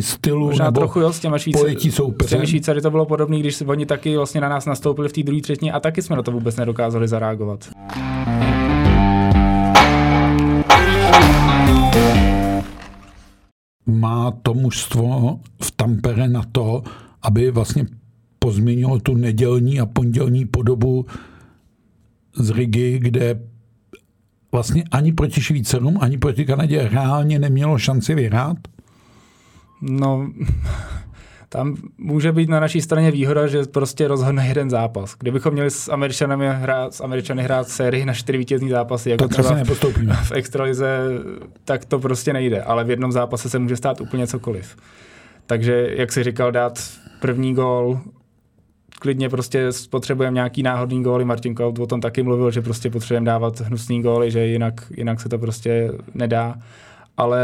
stylu 0.02 0.46
možná 0.46 0.66
nebo 0.66 0.80
trochu 0.80 1.00
jo, 1.00 1.14
s 1.14 1.20
těma 1.20 1.38
pojetí 1.54 1.92
soupeře? 1.92 2.28
S 2.28 2.32
těmi 2.32 2.48
Švýcary 2.48 2.82
to 2.82 2.92
bylo 2.92 3.06
podobné, 3.06 3.40
když 3.40 3.62
oni 3.62 3.86
taky 3.86 4.18
vlastně 4.18 4.42
na 4.42 4.50
nás 4.50 4.66
nastoupili 4.66 5.10
v 5.10 5.14
té 5.14 5.24
druhé 5.24 5.42
třetině 5.42 5.72
a 5.72 5.80
taky 5.80 6.02
jsme 6.02 6.16
na 6.16 6.24
to 6.24 6.32
vůbec 6.32 6.56
nedokázali 6.56 7.08
zareagovat. 7.08 7.70
Má 13.92 14.32
to 14.32 14.54
mužstvo 14.54 15.40
v 15.62 15.72
Tampere 15.72 16.28
na 16.28 16.44
to, 16.52 16.84
aby 17.22 17.52
vlastně 17.52 17.86
pozměnilo 18.40 19.00
tu 19.00 19.16
nedělní 19.16 19.80
a 19.80 19.86
pondělní 19.86 20.46
podobu 20.46 21.06
z 22.34 22.50
Rigi, 22.50 23.00
kde 23.00 23.40
vlastně 24.52 24.84
ani 24.92 25.14
proti 25.14 25.42
Švýcarům, 25.42 25.98
ani 26.02 26.18
proti 26.18 26.46
Kanadě 26.46 26.90
reálně 26.92 27.40
nemělo 27.40 27.78
šanci 27.78 28.16
vyhrát? 28.16 28.58
No, 29.82 30.32
tam 31.54 31.76
může 31.98 32.32
být 32.32 32.50
na 32.50 32.60
naší 32.60 32.82
straně 32.82 33.12
výhoda, 33.12 33.48
že 33.48 33.64
prostě 33.64 34.08
rozhodne 34.08 34.48
jeden 34.48 34.70
zápas. 34.70 35.16
Kdybychom 35.20 35.54
měli 35.54 35.72
s 35.72 35.90
Američany 35.92 36.48
hrát, 36.50 36.94
s 36.94 37.02
Američany 37.02 37.44
hrát 37.44 37.68
sérii 37.68 38.06
na 38.06 38.14
čtyři 38.14 38.38
vítězný 38.38 38.70
zápasy, 38.70 39.10
jako 39.10 39.28
tak 39.28 39.32
třeba 39.32 39.56
nepostoupíme. 39.56 40.14
v 40.14 40.32
extralize, 40.32 41.00
tak 41.66 41.86
to 41.86 42.00
prostě 42.00 42.34
nejde. 42.34 42.62
Ale 42.62 42.84
v 42.84 42.90
jednom 42.90 43.12
zápase 43.12 43.50
se 43.50 43.60
může 43.60 43.78
stát 43.78 44.02
úplně 44.02 44.28
cokoliv. 44.28 44.76
Takže, 45.46 45.90
jak 45.98 46.12
si 46.12 46.24
říkal, 46.24 46.52
dát 46.52 46.84
první 47.20 47.54
gól, 47.54 48.00
klidně 49.00 49.30
prostě 49.30 49.70
potřebujeme 49.90 50.36
nějaký 50.36 50.64
náhodný 50.64 51.04
góly. 51.04 51.26
Martin 51.26 51.56
Kaut 51.56 51.80
o 51.80 51.88
tom 51.88 52.02
taky 52.02 52.24
mluvil, 52.24 52.52
že 52.52 52.62
prostě 52.62 52.90
potřebujeme 52.90 53.26
dávat 53.26 53.60
hnusný 53.60 54.02
góly, 54.02 54.32
že 54.32 54.46
jinak, 54.46 54.74
jinak 54.98 55.20
se 55.20 55.30
to 55.30 55.38
prostě 55.38 55.92
nedá. 56.14 56.56
Ale 57.18 57.44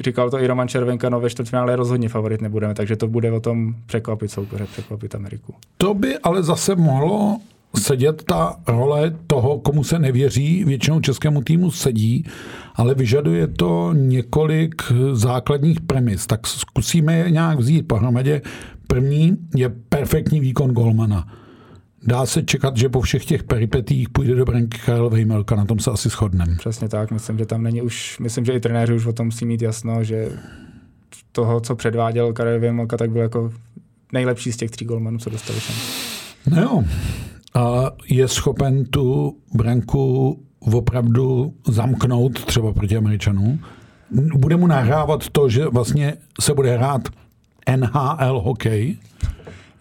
říkal 0.00 0.30
to 0.30 0.40
i 0.40 0.46
Roman 0.46 0.68
Červenka, 0.68 1.08
no 1.08 1.20
ve 1.20 1.30
čtvrtfinále 1.30 1.76
rozhodně 1.76 2.08
favorit 2.08 2.40
nebudeme, 2.40 2.74
takže 2.74 2.96
to 2.96 3.08
bude 3.08 3.32
o 3.32 3.40
tom 3.40 3.74
překvapit 3.86 4.30
soupeře, 4.30 4.66
překvapit 4.72 5.14
Ameriku. 5.14 5.54
To 5.76 5.94
by 5.94 6.18
ale 6.18 6.42
zase 6.42 6.74
mohlo 6.74 7.40
sedět 7.76 8.22
ta 8.22 8.56
role 8.66 9.16
toho, 9.26 9.58
komu 9.58 9.84
se 9.84 9.98
nevěří, 9.98 10.64
většinou 10.64 11.00
českému 11.00 11.42
týmu 11.42 11.70
sedí, 11.70 12.24
ale 12.74 12.94
vyžaduje 12.94 13.46
to 13.46 13.92
několik 13.92 14.82
základních 15.12 15.80
premis. 15.80 16.26
Tak 16.26 16.46
zkusíme 16.46 17.16
je 17.16 17.30
nějak 17.30 17.58
vzít 17.58 17.88
pohromadě. 17.88 18.42
První 18.86 19.36
je 19.56 19.68
perfektní 19.88 20.40
výkon 20.40 20.70
golmana. 20.70 21.28
Dá 22.06 22.26
se 22.26 22.42
čekat, 22.42 22.76
že 22.76 22.88
po 22.88 23.00
všech 23.00 23.24
těch 23.24 23.44
peripetích 23.44 24.08
půjde 24.08 24.34
do 24.34 24.44
branky 24.44 24.78
Karel 24.86 25.10
Vejmelka, 25.10 25.56
na 25.56 25.64
tom 25.64 25.78
se 25.78 25.90
asi 25.90 26.08
shodneme. 26.08 26.56
Přesně 26.58 26.88
tak, 26.88 27.10
myslím, 27.10 27.38
že 27.38 27.46
tam 27.46 27.62
není 27.62 27.82
už, 27.82 28.18
myslím, 28.18 28.44
že 28.44 28.52
i 28.52 28.60
trenéři 28.60 28.94
už 28.94 29.06
o 29.06 29.12
tom 29.12 29.26
musí 29.26 29.44
mít 29.44 29.62
jasno, 29.62 30.04
že 30.04 30.28
toho, 31.32 31.60
co 31.60 31.76
předváděl 31.76 32.32
Karel 32.32 32.60
Vejmelka, 32.60 32.96
tak 32.96 33.10
byl 33.10 33.22
jako 33.22 33.52
nejlepší 34.12 34.52
z 34.52 34.56
těch 34.56 34.70
tří 34.70 34.84
golmanů, 34.84 35.18
co 35.18 35.30
dostali 35.30 35.60
šanci. 35.60 35.82
No 36.50 36.62
jo, 36.62 36.84
a 37.54 37.90
je 38.08 38.28
schopen 38.28 38.84
tu 38.84 39.36
branku 39.54 40.38
opravdu 40.60 41.54
zamknout 41.68 42.44
třeba 42.44 42.72
proti 42.72 42.96
Američanům. 42.96 43.60
Bude 44.34 44.56
mu 44.56 44.66
nahrávat 44.66 45.28
to, 45.28 45.48
že 45.48 45.66
vlastně 45.68 46.14
se 46.40 46.54
bude 46.54 46.76
hrát 46.76 47.02
NHL 47.76 48.40
hokej. 48.40 48.96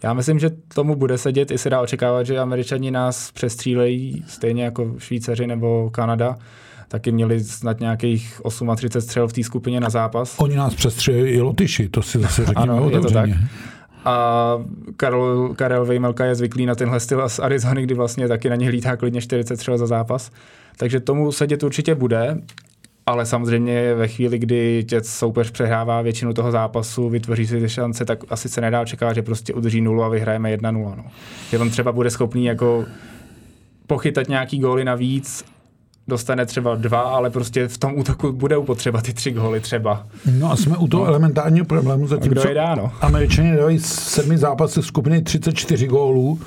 Já 0.03 0.13
myslím, 0.13 0.39
že 0.39 0.49
tomu 0.73 0.95
bude 0.95 1.17
sedět. 1.17 1.51
I 1.51 1.57
se 1.57 1.69
dá 1.69 1.81
očekávat, 1.81 2.23
že 2.23 2.39
Američani 2.39 2.91
nás 2.91 3.31
přestřílejí, 3.31 4.23
stejně 4.27 4.63
jako 4.63 4.95
Švýcaři 4.97 5.47
nebo 5.47 5.89
Kanada. 5.89 6.35
Taky 6.87 7.11
měli 7.11 7.43
snad 7.43 7.79
nějakých 7.79 8.41
38 8.75 9.01
střel 9.01 9.27
v 9.27 9.33
té 9.33 9.43
skupině 9.43 9.79
na 9.79 9.89
zápas. 9.89 10.35
Oni 10.39 10.55
nás 10.55 10.75
přestřílejí 10.75 11.33
i 11.33 11.41
Lotyši, 11.41 11.89
to 11.89 12.01
si 12.01 12.19
zase 12.19 12.45
řekněme 12.45 12.73
ano, 12.73 12.89
je 12.89 12.99
to 12.99 13.11
tak. 13.11 13.29
A 14.05 14.57
Karel, 14.97 15.53
Karel 15.55 15.85
Vejmelka 15.85 16.25
je 16.25 16.35
zvyklý 16.35 16.65
na 16.65 16.75
tenhle 16.75 16.99
styl 16.99 17.29
z 17.29 17.39
Arizony, 17.39 17.83
kdy 17.83 17.95
vlastně 17.95 18.27
taky 18.27 18.49
na 18.49 18.55
ně 18.55 18.69
lítá 18.69 18.95
klidně 18.95 19.21
40 19.21 19.57
třeba 19.57 19.77
za 19.77 19.87
zápas. 19.87 20.31
Takže 20.77 20.99
tomu 20.99 21.31
sedět 21.31 21.63
určitě 21.63 21.95
bude, 21.95 22.37
ale 23.05 23.25
samozřejmě 23.25 23.95
ve 23.95 24.07
chvíli, 24.07 24.39
kdy 24.39 24.85
tě 24.87 25.01
soupeř 25.03 25.51
přehrává 25.51 26.01
většinu 26.01 26.33
toho 26.33 26.51
zápasu, 26.51 27.09
vytvoří 27.09 27.47
si 27.47 27.59
ty 27.59 27.69
šance, 27.69 28.05
tak 28.05 28.19
asi 28.29 28.49
se 28.49 28.61
nedá 28.61 28.81
očekávat, 28.81 29.13
že 29.13 29.21
prostě 29.21 29.53
udrží 29.53 29.81
nulu 29.81 30.03
a 30.03 30.09
vyhrajeme 30.09 30.57
1-0. 30.57 30.73
No. 30.73 31.03
Že 31.49 31.59
on 31.59 31.69
třeba 31.69 31.91
bude 31.91 32.09
schopný 32.09 32.45
jako 32.45 32.85
pochytat 33.87 34.29
nějaký 34.29 34.59
góly 34.59 34.85
navíc 34.85 35.45
dostane 36.07 36.45
třeba 36.45 36.75
dva, 36.75 37.01
ale 37.01 37.29
prostě 37.29 37.67
v 37.67 37.77
tom 37.77 37.99
útoku 37.99 38.31
budou 38.31 38.63
potřeba 38.63 39.01
ty 39.01 39.13
tři 39.13 39.31
góly 39.31 39.59
třeba. 39.59 40.07
No 40.39 40.51
a 40.51 40.55
jsme 40.55 40.77
u 40.77 40.87
toho 40.87 41.03
no. 41.03 41.09
elementárního 41.09 41.65
problému, 41.65 42.07
zatímco 42.07 42.47
je 42.47 42.53
dá, 42.53 42.75
no? 42.75 42.91
Američani 43.01 43.57
dávají 43.57 43.79
sedmi 43.79 44.37
zápasy 44.37 44.83
skupiny 44.83 45.21
34 45.21 45.87
gólů 45.87 46.39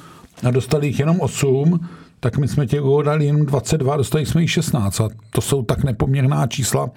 a 0.47 0.51
dostali 0.51 0.87
jich 0.87 1.01
jenom 1.01 1.21
8, 1.21 1.89
tak 2.25 2.39
my 2.39 2.49
jsme 2.49 2.67
těch 2.67 2.81
gólů 2.81 3.03
dali 3.03 3.27
jenom 3.27 3.47
22, 3.47 3.97
dostali 3.97 4.27
jsme 4.27 4.41
jich 4.41 4.51
16 4.51 5.01
a 5.01 5.09
to 5.31 5.41
jsou 5.41 5.63
tak 5.63 5.85
nepoměrná 5.85 6.47
čísla. 6.47 6.91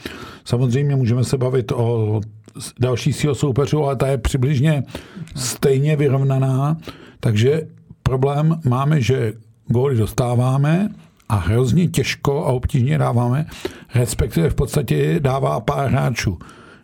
Samozřejmě 0.45 0.95
můžeme 0.95 1.23
se 1.23 1.37
bavit 1.37 1.71
o 1.71 2.21
další 2.79 3.13
sílu 3.13 3.35
soupeřů, 3.35 3.83
ale 3.83 3.95
ta 3.95 4.07
je 4.07 4.17
přibližně 4.17 4.83
stejně 5.35 5.95
vyrovnaná, 5.95 6.77
takže 7.19 7.67
problém 8.03 8.59
máme, 8.65 9.01
že 9.01 9.33
góly 9.67 9.95
dostáváme, 9.97 10.89
a 11.29 11.35
hrozně 11.35 11.87
těžko 11.87 12.45
a 12.45 12.47
obtížně 12.47 12.97
dáváme, 12.97 13.45
respektive 13.95 14.49
v 14.49 14.55
podstatě 14.55 15.19
dává 15.19 15.59
pár 15.59 15.89
hráčů. 15.89 16.39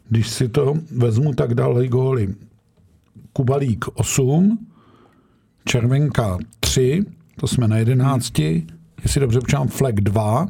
Když 0.09 0.29
si 0.29 0.49
to 0.49 0.73
vezmu, 0.97 1.33
tak 1.33 1.53
dali 1.53 1.87
góly 1.87 2.35
Kubalík 3.33 3.85
8, 3.93 4.67
Červenka 5.65 6.37
3, 6.59 7.05
to 7.39 7.47
jsme 7.47 7.67
na 7.67 7.77
11, 7.77 8.39
jestli 9.03 9.21
dobře 9.21 9.39
počítám, 9.39 9.67
Fleck 9.67 10.01
2. 10.01 10.47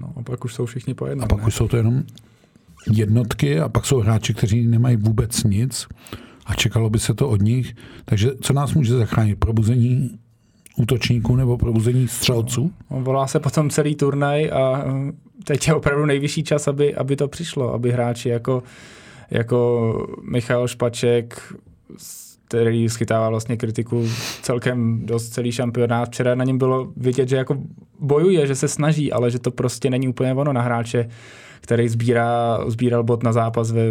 No 0.00 0.12
a 0.16 0.22
pak 0.22 0.44
už 0.44 0.54
jsou 0.54 0.66
všichni 0.66 0.94
po 0.94 1.06
jednom. 1.06 1.24
A 1.24 1.28
pak 1.28 1.40
ne? 1.40 1.46
už 1.46 1.54
jsou 1.54 1.68
to 1.68 1.76
jenom 1.76 2.02
jednotky 2.90 3.60
a 3.60 3.68
pak 3.68 3.86
jsou 3.86 4.00
hráči, 4.00 4.34
kteří 4.34 4.66
nemají 4.66 4.96
vůbec 4.96 5.44
nic 5.44 5.86
a 6.46 6.54
čekalo 6.54 6.90
by 6.90 6.98
se 6.98 7.14
to 7.14 7.28
od 7.28 7.42
nich. 7.42 7.74
Takže 8.04 8.30
co 8.40 8.52
nás 8.52 8.74
může 8.74 8.96
zachránit? 8.96 9.38
Probuzení 9.38 10.18
útočníků 10.76 11.36
nebo 11.36 11.58
probuzení 11.58 12.08
střelců? 12.08 12.72
No, 12.90 13.00
volá 13.00 13.26
se 13.26 13.40
potom 13.40 13.70
celý 13.70 13.94
turnaj 13.94 14.50
a 14.52 14.84
eh, 14.86 15.12
teď 15.44 15.68
je 15.68 15.74
opravdu 15.74 16.06
nejvyšší 16.06 16.44
čas, 16.44 16.68
aby, 16.68 16.94
aby 16.94 17.16
to 17.16 17.28
přišlo, 17.28 17.74
aby 17.74 17.92
hráči 17.92 18.28
jako, 18.28 18.62
jako 19.30 20.06
Michal 20.30 20.68
Špaček, 20.68 21.54
který 22.48 22.88
schytává 22.88 23.30
vlastně 23.30 23.56
kritiku 23.56 24.08
celkem 24.42 25.06
dost 25.06 25.28
celý 25.28 25.52
šampionát. 25.52 26.08
Včera 26.08 26.34
na 26.34 26.44
něm 26.44 26.58
bylo 26.58 26.92
vidět, 26.96 27.28
že 27.28 27.36
jako 27.36 27.56
bojuje, 28.00 28.46
že 28.46 28.54
se 28.54 28.68
snaží, 28.68 29.12
ale 29.12 29.30
že 29.30 29.38
to 29.38 29.50
prostě 29.50 29.90
není 29.90 30.08
úplně 30.08 30.34
ono 30.34 30.52
na 30.52 30.60
hráče, 30.60 31.08
který 31.60 31.88
sbírá, 31.88 32.58
sbíral 32.66 33.02
bod 33.02 33.22
na 33.22 33.32
zápas 33.32 33.70
ve, 33.70 33.82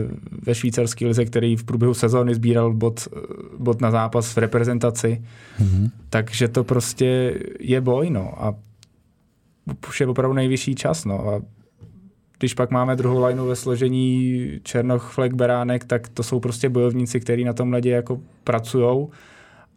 ve 0.45 0.55
švýcarské 0.55 1.07
lize, 1.07 1.25
který 1.25 1.55
v 1.55 1.63
průběhu 1.63 1.93
sezóny 1.93 2.35
sbíral 2.35 2.73
bod, 2.73 3.07
bod 3.57 3.81
na 3.81 3.91
zápas 3.91 4.35
v 4.35 4.37
reprezentaci. 4.37 5.23
Mm-hmm. 5.59 5.89
Takže 6.09 6.47
to 6.47 6.63
prostě 6.63 7.39
je 7.59 7.81
boj, 7.81 8.09
no. 8.09 8.33
A 8.43 8.55
už 9.87 10.01
je 10.01 10.07
opravdu 10.07 10.33
nejvyšší 10.33 10.75
čas, 10.75 11.05
no. 11.05 11.27
A 11.27 11.41
když 12.39 12.53
pak 12.53 12.71
máme 12.71 12.95
druhou 12.95 13.25
lineu 13.25 13.45
ve 13.45 13.55
složení 13.55 14.47
Černoch, 14.63 15.11
Flek, 15.11 15.33
Beránek, 15.33 15.85
tak 15.85 16.09
to 16.09 16.23
jsou 16.23 16.39
prostě 16.39 16.69
bojovníci, 16.69 17.19
kteří 17.19 17.43
na 17.43 17.53
tom 17.53 17.73
ledě 17.73 17.89
jako 17.89 18.19
pracujou 18.43 19.09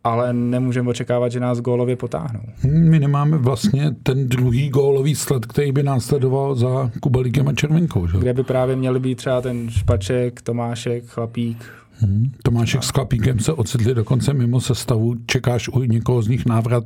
ale 0.05 0.33
nemůžeme 0.33 0.91
očekávat, 0.91 1.29
že 1.33 1.41
nás 1.41 1.61
gólově 1.61 1.97
potáhnou. 1.97 2.41
My 2.65 2.99
nemáme 2.99 3.39
vlastně 3.39 3.91
ten 4.03 4.29
druhý 4.29 4.69
gólový 4.69 5.15
sled, 5.15 5.47
který 5.47 5.73
by 5.73 5.83
následoval 5.83 6.55
za 6.55 6.91
Kubalíkem 7.01 7.49
a 7.49 7.53
Červenkou. 7.53 8.07
Že? 8.07 8.19
Kde 8.19 8.35
by 8.35 8.43
právě 8.43 8.77
měli 8.77 9.01
být 9.01 9.15
třeba 9.15 9.41
ten 9.41 9.71
Špaček, 9.71 10.43
Tomášek, 10.43 11.07
Chlapík. 11.07 11.65
Hmm. 11.93 12.33
Tomášek 12.43 12.81
a... 12.81 12.83
s 12.83 12.89
Chlapíkem 12.89 13.39
se 13.39 13.53
ocitli 13.53 13.95
dokonce 13.95 14.35
mimo 14.35 14.61
sestavu. 14.61 15.15
Čekáš 15.27 15.69
u 15.69 15.83
někoho 15.83 16.23
z 16.23 16.29
nich 16.29 16.47
návrat 16.47 16.85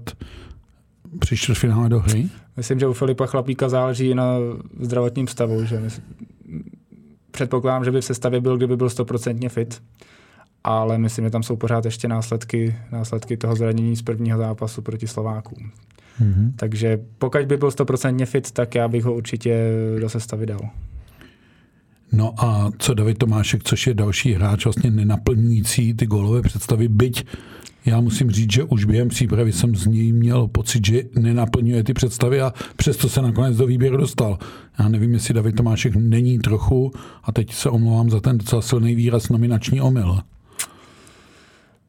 při 1.19 1.37
čtvrtfinále 1.37 1.89
do 1.89 2.01
hry? 2.01 2.29
Myslím, 2.57 2.79
že 2.79 2.87
u 2.87 2.93
Filipa 2.93 3.27
Chlapíka 3.27 3.69
záleží 3.69 4.15
na 4.15 4.37
zdravotním 4.81 5.29
stavu. 5.29 5.65
Že 5.65 5.83
předpokládám, 7.31 7.85
že 7.85 7.91
by 7.91 8.01
v 8.01 8.05
sestavě 8.05 8.41
byl, 8.41 8.57
kdyby 8.57 8.77
byl 8.77 8.91
stoprocentně 8.91 9.49
fit 9.49 9.83
ale 10.65 10.99
myslím, 10.99 11.25
že 11.25 11.31
tam 11.31 11.43
jsou 11.43 11.57
pořád 11.57 11.85
ještě 11.85 12.09
následky, 12.09 12.77
následky 12.93 13.37
toho 13.37 13.57
zranění 13.57 13.97
z 13.97 14.03
prvního 14.03 14.39
zápasu 14.39 14.83
proti 14.83 15.07
Slovákům. 15.07 15.71
Mm-hmm. 16.21 16.53
Takže 16.57 16.99
pokud 17.19 17.47
by 17.47 17.57
byl 17.57 17.69
100% 17.69 18.27
fit, 18.27 18.51
tak 18.51 18.75
já 18.75 18.89
bych 18.89 19.05
ho 19.05 19.15
určitě 19.15 19.71
do 20.01 20.09
sestavy 20.09 20.47
dal. 20.47 20.61
No 22.13 22.35
a 22.39 22.71
co 22.79 22.95
David 22.95 23.19
Tomášek, 23.19 23.65
což 23.65 23.87
je 23.87 23.95
další 23.95 24.33
hráč 24.33 24.65
vlastně 24.65 24.91
nenaplňující 24.91 25.95
ty 25.95 26.07
golové 26.07 26.43
představy, 26.43 26.89
byť 26.89 27.27
já 27.85 28.01
musím 28.01 28.31
říct, 28.31 28.53
že 28.53 28.65
už 28.65 28.85
během 28.85 29.09
přípravy 29.09 29.53
jsem 29.53 29.77
z 29.77 29.87
něj 29.87 30.13
měl 30.13 30.49
pocit, 30.49 30.87
že 30.87 31.03
nenaplňuje 31.19 31.85
ty 31.85 31.95
představy 31.95 32.41
a 32.41 32.53
přesto 32.77 33.09
se 33.09 33.23
nakonec 33.23 33.57
do 33.57 33.67
výběru 33.67 33.97
dostal. 33.97 34.39
Já 34.79 34.89
nevím, 34.89 35.13
jestli 35.13 35.35
David 35.35 35.57
Tomášek 35.57 35.97
není 35.97 36.39
trochu, 36.39 36.93
a 37.25 37.33
teď 37.33 37.55
se 37.55 37.71
omlouvám 37.71 38.11
za 38.11 38.21
ten 38.21 38.39
docela 38.39 38.63
silný 38.63 38.95
výraz, 38.95 39.29
nominační 39.29 39.81
omyl. 39.81 40.19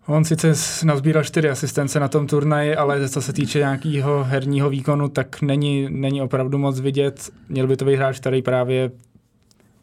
On 0.06 0.26
sice 0.26 0.54
nazbíral 0.86 1.24
čtyři 1.24 1.50
asistence 1.50 2.00
na 2.00 2.08
tom 2.08 2.28
turnaji, 2.28 2.76
ale 2.76 3.10
co 3.10 3.22
se 3.22 3.34
týče 3.34 3.60
nějakého 3.60 4.24
herního 4.24 4.70
výkonu, 4.70 5.10
tak 5.10 5.42
není, 5.42 5.88
není 5.90 6.22
opravdu 6.22 6.58
moc 6.58 6.80
vidět. 6.80 7.30
Měl 7.50 7.68
by 7.68 7.78
to 7.78 7.86
být 7.86 7.96
hráč, 7.96 8.20
který 8.20 8.42
právě 8.42 8.92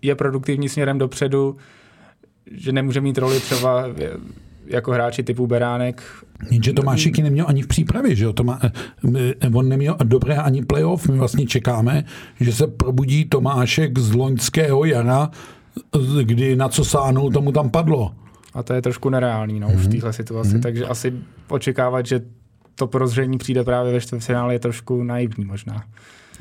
je 0.02 0.14
produktivní 0.14 0.68
směrem 0.68 0.98
dopředu, 0.98 1.56
že 2.50 2.72
nemůže 2.72 3.00
mít 3.00 3.18
roli 3.18 3.40
třeba 3.40 3.84
jako 4.70 4.92
hráči 4.92 5.22
typu 5.22 5.46
Beránek. 5.46 6.02
Jenže 6.50 6.72
Tomášiky 6.72 7.22
neměl 7.22 7.46
ani 7.48 7.62
v 7.62 7.66
přípravě, 7.66 8.16
že 8.16 8.24
jo? 8.24 8.32
Tomá, 8.32 8.60
eh, 8.62 9.50
on 9.54 9.68
neměl 9.68 9.96
dobré 10.04 10.36
ani 10.36 10.64
playoff. 10.64 11.08
My 11.08 11.18
vlastně 11.18 11.46
čekáme, 11.46 12.04
že 12.40 12.52
se 12.52 12.66
probudí 12.66 13.24
Tomášek 13.24 13.98
z 13.98 14.14
loňského 14.14 14.84
jara, 14.84 15.30
kdy 16.22 16.56
na 16.56 16.68
co 16.68 16.84
sáhnul, 16.84 17.30
tomu 17.30 17.52
tam 17.52 17.70
padlo. 17.70 18.14
A 18.54 18.62
to 18.62 18.72
je 18.72 18.82
trošku 18.82 19.10
nereálný 19.10 19.60
no, 19.60 19.68
mm-hmm. 19.68 19.76
v 19.76 19.82
mhm. 19.82 19.90
téhle 19.90 20.12
situaci, 20.12 20.50
mm-hmm. 20.50 20.62
takže 20.62 20.86
asi 20.86 21.12
očekávat, 21.48 22.06
že 22.06 22.20
to 22.74 22.86
porozření 22.86 23.38
přijde 23.38 23.64
právě 23.64 23.92
ve 23.92 24.00
čtvrtfinále 24.00 24.54
je 24.54 24.58
trošku 24.58 25.02
naivní 25.02 25.44
možná. 25.44 25.84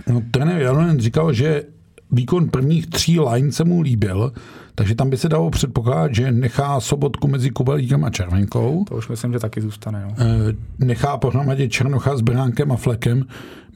No, 0.08 0.22
trenér 0.32 0.62
Jalonen 0.62 1.00
říkal, 1.00 1.34
že 1.34 1.64
výkon 2.12 2.50
prvních 2.50 2.88
tří 2.88 3.20
line 3.20 3.52
se 3.52 3.64
mu 3.64 3.82
líbil, 3.82 4.32
takže 4.76 4.96
tam 4.96 5.10
by 5.10 5.18
se 5.18 5.30
dalo 5.30 5.50
předpokládat, 5.50 6.16
že 6.16 6.32
nechá 6.32 6.80
sobotku 6.80 7.28
mezi 7.28 7.50
Kubalíkem 7.50 8.06
a 8.06 8.10
Červenkou. 8.10 8.84
To 8.90 8.96
už 8.96 9.08
myslím, 9.08 9.34
že 9.34 9.40
taky 9.40 9.62
zůstane. 9.62 10.06
No. 10.08 10.14
Eh, 10.18 10.86
nechá 10.86 11.18
pohromadě 11.18 11.70
Černocha 11.70 12.18
s 12.18 12.22
Bránkem 12.22 12.72
a 12.72 12.76
Flekem, 12.76 13.26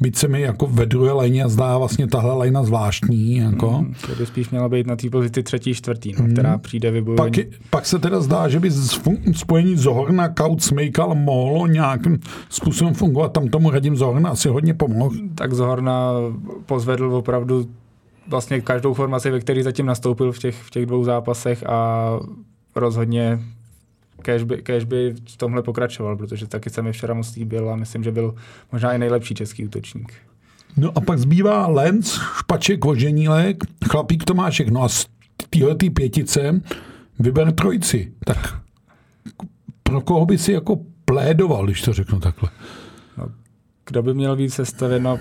byť 0.02 0.16
se 0.16 0.28
mi 0.28 0.42
jako 0.42 0.68
ve 0.68 0.86
druhé 0.86 1.12
lajně 1.12 1.50
zdá 1.50 1.78
vlastně 1.78 2.08
tahle 2.08 2.34
lajna 2.34 2.64
zvláštní. 2.64 3.36
Jako. 3.36 3.72
Mm, 3.72 3.94
to 4.08 4.16
by 4.16 4.26
spíš 4.26 4.50
měla 4.50 4.70
být 4.70 4.88
na 4.88 4.96
té 4.96 5.10
pozici 5.10 5.44
třetí, 5.44 5.74
čtvrtý, 5.74 6.14
no, 6.20 6.26
mm. 6.26 6.34
která 6.34 6.58
přijde 6.58 6.92
vybojovat. 6.92 7.32
Pak, 7.36 7.46
pak, 7.70 7.86
se 7.86 8.00
teda 8.00 8.22
zdá, 8.22 8.48
že 8.50 8.60
by 8.60 8.72
spojení 9.36 9.78
Zohorna, 9.78 10.30
Kaut, 10.30 10.64
Smejkal 10.64 11.16
mohlo 11.16 11.68
nějakým 11.68 12.20
způsobem 12.50 12.94
fungovat. 12.94 13.32
Tam 13.32 13.48
tomu 13.48 13.72
Radim 13.72 13.96
Zohorna 13.96 14.30
asi 14.30 14.50
hodně 14.50 14.74
pomohl. 14.74 15.16
Tak 15.36 15.54
Zohorna 15.54 16.12
pozvedl 16.66 17.16
opravdu 17.16 17.66
vlastně 18.28 18.62
každou 18.62 18.94
formaci, 18.94 19.32
ve 19.32 19.40
které 19.40 19.64
zatím 19.64 19.86
nastoupil 19.86 20.32
v 20.32 20.40
těch, 20.40 20.64
v 20.64 20.70
těch 20.70 20.86
dvou 20.86 21.04
zápasech 21.04 21.64
a 21.70 22.10
rozhodně 22.76 23.40
kež 24.22 24.44
by, 24.44 24.58
kež 24.58 24.84
by 24.84 25.16
v 25.30 25.38
tomhle 25.38 25.64
pokračoval, 25.64 26.18
protože 26.18 26.48
taky 26.48 26.70
se 26.70 26.82
mi 26.82 26.92
včera 26.92 27.14
moc 27.14 27.36
líbil 27.36 27.70
a 27.70 27.76
myslím, 27.76 28.04
že 28.04 28.12
byl 28.12 28.36
možná 28.72 28.94
i 28.94 28.98
nejlepší 28.98 29.36
český 29.36 29.66
útočník. 29.66 30.14
No 30.78 30.92
a 30.96 31.02
pak 31.02 31.20
zbývá 31.20 31.68
Lenz, 31.68 32.20
Špaček, 32.40 32.86
Voženílek, 32.86 33.64
Chlapík 33.90 34.24
Tomášek. 34.24 34.70
No 34.70 34.84
a 34.84 34.90
z 34.90 35.08
téhle 35.50 35.76
pětice 35.76 36.62
vyber 37.20 37.52
trojici. 37.52 38.14
Tak 38.26 38.60
pro 39.84 40.02
koho 40.02 40.26
by 40.26 40.38
si 40.38 40.52
jako 40.52 40.80
plédoval, 41.06 41.66
když 41.66 41.82
to 41.82 41.94
řeknu 41.94 42.20
takhle? 42.20 42.50
No, 43.18 43.28
kdo 43.86 44.04
by 44.04 44.14
měl 44.14 44.36
být 44.36 44.50
sestavěn? 44.50 45.04
No, 45.04 45.20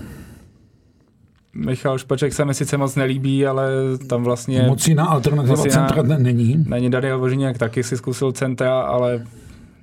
Michal 1.55 1.97
Špaček 1.97 2.33
se 2.33 2.45
mi 2.45 2.53
sice 2.53 2.77
moc 2.77 2.95
nelíbí, 2.95 3.45
ale 3.45 3.67
tam 4.09 4.23
vlastně... 4.23 4.63
Moc 4.67 4.87
jiná 4.87 5.05
alternativa 5.05 5.55
moc 5.55 5.65
jiná, 5.65 5.87
centra 5.87 6.17
není. 6.17 6.65
Není 6.67 6.91
Daniel 6.91 7.19
Vožník 7.19 7.57
taky 7.57 7.83
si 7.83 7.97
zkusil 7.97 8.31
centra, 8.31 8.81
ale 8.81 9.25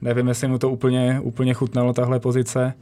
nevím, 0.02 0.28
jestli 0.28 0.48
mu 0.48 0.58
to 0.58 0.70
úplně, 0.70 1.20
úplně 1.22 1.54
chutnalo, 1.54 1.92
tahle 1.92 2.20
pozice. 2.20 2.74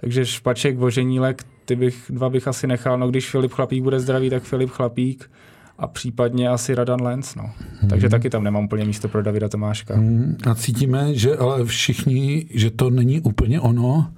Takže 0.00 0.26
Špaček, 0.26 0.78
Voženílek, 0.78 1.42
ty 1.64 1.76
bych, 1.76 2.04
dva 2.10 2.30
bych 2.30 2.48
asi 2.48 2.66
nechal. 2.66 2.98
No 2.98 3.08
když 3.08 3.30
Filip 3.30 3.52
Chlapík 3.52 3.82
bude 3.82 4.00
zdravý, 4.00 4.30
tak 4.30 4.42
Filip 4.42 4.70
Chlapík 4.70 5.30
a 5.78 5.86
případně 5.86 6.48
asi 6.48 6.74
Radan 6.74 7.02
Lenz. 7.02 7.34
No. 7.34 7.50
Hmm. 7.80 7.90
Takže 7.90 8.08
taky 8.08 8.30
tam 8.30 8.44
nemám 8.44 8.64
úplně 8.64 8.84
místo 8.84 9.08
pro 9.08 9.22
Davida 9.22 9.48
Tomáška. 9.48 9.94
Hmm. 9.94 10.36
A 10.50 10.54
cítíme, 10.54 11.14
že 11.14 11.36
ale 11.36 11.64
všichni, 11.64 12.46
že 12.50 12.70
to 12.70 12.90
není 12.90 13.20
úplně 13.20 13.60
ono. 13.60 14.10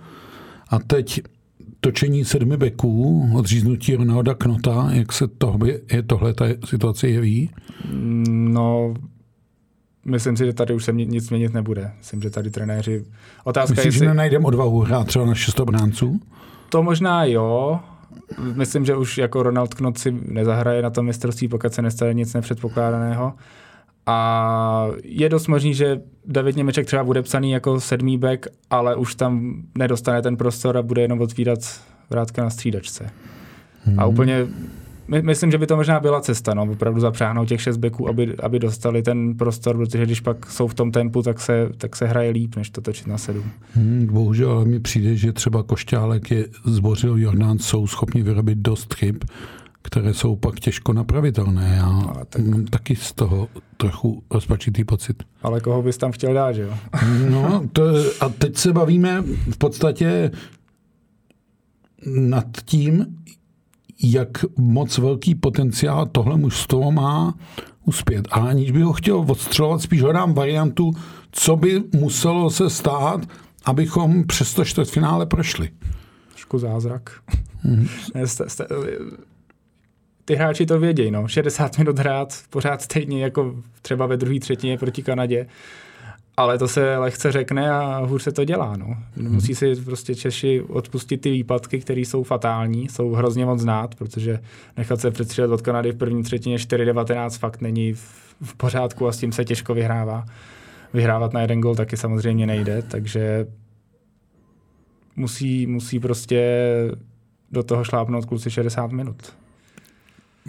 A 0.70 0.78
teď 0.78 1.22
točení 1.80 2.24
sedmi 2.24 2.56
beků, 2.56 3.30
odříznutí 3.34 3.96
Ronalda 3.96 4.34
Knota, 4.34 4.88
jak 4.92 5.12
se 5.12 5.28
tohle, 5.28 5.70
je 5.92 6.02
tohle 6.02 6.34
ta 6.34 6.44
situace 6.64 7.08
jeví? 7.08 7.50
No, 8.28 8.94
myslím 10.04 10.36
si, 10.36 10.46
že 10.46 10.52
tady 10.52 10.74
už 10.74 10.84
se 10.84 10.92
nic 10.92 11.30
měnit 11.30 11.54
nebude. 11.54 11.90
Myslím, 11.98 12.22
že 12.22 12.30
tady 12.30 12.50
trenéři... 12.50 13.04
Otázka 13.44 13.72
Myslíš, 13.72 13.84
jestli... 13.86 13.98
že 13.98 14.06
nenajdeme 14.06 14.44
odvahu 14.44 14.80
hrát 14.80 15.06
třeba 15.06 15.24
na 15.26 15.34
šestobránců? 15.34 16.20
To 16.68 16.82
možná 16.82 17.24
jo. 17.24 17.80
Myslím, 18.54 18.84
že 18.84 18.96
už 18.96 19.18
jako 19.18 19.42
Ronald 19.42 19.74
Knot 19.74 19.98
si 19.98 20.16
nezahraje 20.28 20.82
na 20.82 20.90
tom 20.90 21.06
mistrovství, 21.06 21.48
pokud 21.48 21.74
se 21.74 21.82
nestane 21.82 22.14
nic 22.14 22.34
nepředpokládaného. 22.34 23.32
A 24.10 24.88
je 25.04 25.28
dost 25.28 25.46
možný, 25.46 25.74
že 25.74 26.00
David 26.26 26.56
Němeček 26.56 26.86
třeba 26.86 27.04
bude 27.04 27.22
psaný 27.22 27.50
jako 27.50 27.80
sedmý 27.80 28.18
back, 28.18 28.46
ale 28.70 28.96
už 28.96 29.14
tam 29.14 29.62
nedostane 29.78 30.22
ten 30.22 30.36
prostor 30.36 30.76
a 30.76 30.82
bude 30.82 31.02
jenom 31.02 31.20
otvírat 31.20 31.58
vrátka 32.10 32.42
na 32.42 32.50
střídačce. 32.50 33.10
Hmm. 33.84 34.00
A 34.00 34.06
úplně, 34.06 34.46
my, 35.08 35.22
myslím, 35.22 35.50
že 35.50 35.58
by 35.58 35.66
to 35.66 35.76
možná 35.76 36.00
byla 36.00 36.20
cesta, 36.20 36.54
no, 36.54 36.62
opravdu 36.72 37.00
zapřáhnout 37.00 37.48
těch 37.48 37.62
šest 37.62 37.76
backů, 37.76 38.08
aby, 38.08 38.34
aby 38.42 38.58
dostali 38.58 39.02
ten 39.02 39.36
prostor, 39.36 39.76
protože 39.76 40.06
když 40.06 40.20
pak 40.20 40.46
jsou 40.50 40.66
v 40.66 40.74
tom 40.74 40.92
tempu, 40.92 41.22
tak 41.22 41.40
se, 41.40 41.68
tak 41.78 41.96
se 41.96 42.06
hraje 42.06 42.30
líp, 42.30 42.56
než 42.56 42.70
to 42.70 42.80
točit 42.80 43.06
na 43.06 43.18
sedm. 43.18 43.44
Hmm, 43.74 44.06
bohužel, 44.12 44.50
ale 44.50 44.64
mi 44.64 44.80
přijde, 44.80 45.16
že 45.16 45.32
třeba 45.32 45.62
Košťálek 45.62 46.30
je 46.30 46.46
zbořil 46.64 47.18
Jordán, 47.18 47.58
jsou 47.58 47.86
schopni 47.86 48.22
vyrobit 48.22 48.58
dost 48.58 48.94
chyb 48.94 49.16
které 49.90 50.14
jsou 50.14 50.36
pak 50.36 50.60
těžko 50.60 50.92
napravitelné. 50.92 51.74
Já 51.76 51.86
ale 51.86 52.24
tak... 52.28 52.46
mám 52.46 52.64
taky 52.64 52.96
z 52.96 53.12
toho 53.12 53.48
trochu 53.76 54.22
rozpačitý 54.30 54.84
pocit. 54.84 55.22
Ale 55.42 55.60
koho 55.60 55.82
bys 55.82 55.98
tam 55.98 56.12
chtěl 56.12 56.34
dát, 56.34 56.52
že 56.52 56.62
jo? 56.62 56.74
no, 57.30 57.62
to, 57.72 57.82
a 58.20 58.28
teď 58.28 58.56
se 58.56 58.72
bavíme 58.72 59.22
v 59.50 59.58
podstatě 59.58 60.30
nad 62.06 62.46
tím, 62.64 63.06
jak 64.02 64.44
moc 64.56 64.98
velký 64.98 65.34
potenciál 65.34 66.06
tohle 66.06 66.36
mužstvo 66.36 66.92
má 66.92 67.34
uspět. 67.84 68.28
A 68.30 68.34
aniž 68.34 68.70
by 68.70 68.82
ho 68.82 68.92
chtěl 68.92 69.24
odstřelovat, 69.28 69.82
spíš 69.82 70.02
ho 70.02 70.12
dám 70.12 70.34
variantu, 70.34 70.92
co 71.30 71.56
by 71.56 71.82
muselo 71.94 72.50
se 72.50 72.70
stát, 72.70 73.20
abychom 73.64 74.24
přes 74.24 74.54
to 74.54 74.64
čtvrtfinále 74.64 75.26
prošli. 75.26 75.70
Trošku 76.28 76.58
zázrak. 76.58 77.10
Mm-hmm 77.64 79.28
ty 80.28 80.34
hráči 80.34 80.66
to 80.66 80.78
vědějí, 80.78 81.10
no. 81.10 81.28
60 81.28 81.78
minut 81.78 81.98
hrát 81.98 82.38
pořád 82.50 82.82
stejně 82.82 83.22
jako 83.22 83.54
třeba 83.82 84.06
ve 84.06 84.16
druhé 84.16 84.40
třetině 84.40 84.78
proti 84.78 85.02
Kanadě. 85.02 85.46
Ale 86.36 86.58
to 86.58 86.68
se 86.68 86.96
lehce 86.96 87.32
řekne 87.32 87.70
a 87.70 87.98
hůř 87.98 88.22
se 88.22 88.32
to 88.32 88.44
dělá. 88.44 88.76
No. 88.76 88.96
Hmm. 89.16 89.32
Musí 89.32 89.54
si 89.54 89.76
prostě 89.76 90.14
Češi 90.14 90.62
odpustit 90.62 91.20
ty 91.20 91.30
výpadky, 91.30 91.80
které 91.80 92.00
jsou 92.00 92.22
fatální, 92.22 92.88
jsou 92.88 93.12
hrozně 93.12 93.46
moc 93.46 93.60
znát, 93.60 93.94
protože 93.94 94.38
nechat 94.76 95.00
se 95.00 95.10
předstřelit 95.10 95.50
od 95.52 95.62
Kanady 95.62 95.92
v 95.92 95.96
první 95.96 96.22
třetině 96.22 96.56
4-19 96.56 97.38
fakt 97.38 97.60
není 97.60 97.92
v, 97.92 98.34
v 98.42 98.54
pořádku 98.56 99.08
a 99.08 99.12
s 99.12 99.18
tím 99.18 99.32
se 99.32 99.44
těžko 99.44 99.74
vyhrává. 99.74 100.24
Vyhrávat 100.92 101.32
na 101.32 101.40
jeden 101.40 101.60
gol 101.60 101.74
taky 101.74 101.96
samozřejmě 101.96 102.46
nejde, 102.46 102.82
takže 102.82 103.46
musí, 105.16 105.66
musí 105.66 106.00
prostě 106.00 106.68
do 107.52 107.62
toho 107.62 107.84
šlápnout 107.84 108.24
kluci 108.24 108.50
60 108.50 108.92
minut. 108.92 109.32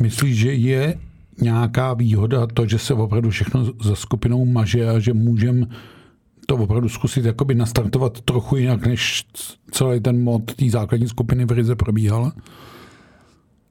Myslíš, 0.02 0.38
že 0.38 0.54
je 0.54 0.96
nějaká 1.42 1.94
výhoda 1.94 2.48
to, 2.48 2.68
že 2.68 2.80
se 2.80 2.94
opravdu 2.94 3.30
všechno 3.30 3.66
za 3.84 3.96
skupinou 3.96 4.46
maže 4.46 4.90
a 4.90 5.00
že 5.00 5.14
můžeme 5.14 5.66
to 6.46 6.56
opravdu 6.56 6.90
zkusit 6.90 7.26
jakoby 7.26 7.56
nastartovat 7.56 8.22
trochu 8.22 8.56
jinak, 8.56 8.86
než 8.86 9.26
celý 9.72 10.00
ten 10.00 10.24
mod 10.24 10.54
té 10.56 10.70
základní 10.70 11.08
skupiny 11.08 11.46
v 11.46 11.52
Rize 11.52 11.76
probíhal? 11.76 12.32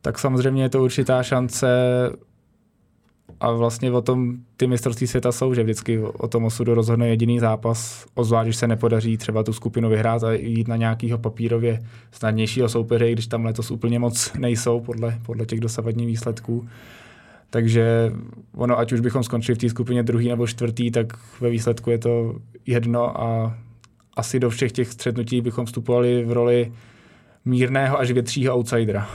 Tak 0.02 0.18
samozřejmě 0.18 0.62
je 0.62 0.68
to 0.68 0.84
určitá 0.84 1.22
šance 1.22 1.68
a 3.40 3.50
vlastně 3.52 3.92
o 3.92 4.02
tom 4.02 4.36
ty 4.56 4.66
mistrovství 4.66 5.06
světa 5.06 5.32
jsou, 5.32 5.54
že 5.54 5.62
vždycky 5.62 5.98
o 5.98 6.28
tom 6.28 6.44
osudu 6.44 6.74
rozhodne 6.74 7.08
jediný 7.08 7.40
zápas, 7.40 8.06
ozvlášť, 8.14 8.46
když 8.46 8.56
se 8.56 8.68
nepodaří 8.68 9.16
třeba 9.16 9.42
tu 9.42 9.52
skupinu 9.52 9.88
vyhrát 9.88 10.24
a 10.24 10.32
jít 10.32 10.68
na 10.68 10.76
nějakého 10.76 11.18
papírově 11.18 11.82
snadnějšího 12.12 12.68
soupeře, 12.68 13.12
když 13.12 13.26
tam 13.26 13.44
letos 13.44 13.70
úplně 13.70 13.98
moc 13.98 14.32
nejsou 14.38 14.80
podle, 14.80 15.18
podle 15.26 15.46
těch 15.46 15.60
dosavadních 15.60 16.06
výsledků. 16.06 16.68
Takže 17.50 18.12
ono, 18.54 18.78
ať 18.78 18.92
už 18.92 19.00
bychom 19.00 19.22
skončili 19.22 19.54
v 19.56 19.58
té 19.58 19.68
skupině 19.68 20.02
druhý 20.02 20.28
nebo 20.28 20.46
čtvrtý, 20.46 20.90
tak 20.90 21.06
ve 21.40 21.50
výsledku 21.50 21.90
je 21.90 21.98
to 21.98 22.34
jedno 22.66 23.20
a 23.20 23.58
asi 24.16 24.40
do 24.40 24.50
všech 24.50 24.72
těch 24.72 24.92
střetnutí 24.92 25.40
bychom 25.40 25.66
vstupovali 25.66 26.24
v 26.24 26.32
roli 26.32 26.72
mírného 27.44 27.98
až 27.98 28.10
většího 28.10 28.54
outsidera. 28.56 29.08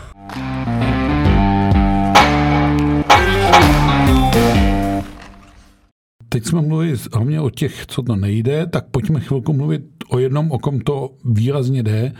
Teď 6.34 6.46
jsme 6.46 6.62
mluvili 6.62 6.96
hlavně 7.14 7.42
o 7.42 7.50
těch, 7.50 7.86
co 7.86 8.02
to 8.02 8.16
nejde, 8.16 8.66
tak 8.66 8.86
pojďme 8.92 9.20
chvilku 9.20 9.54
mluvit 9.54 9.84
o 10.10 10.20
jednom, 10.20 10.52
o 10.52 10.60
kom 10.60 10.80
to 10.80 11.10
výrazně 11.26 11.84
jde, 11.84 12.14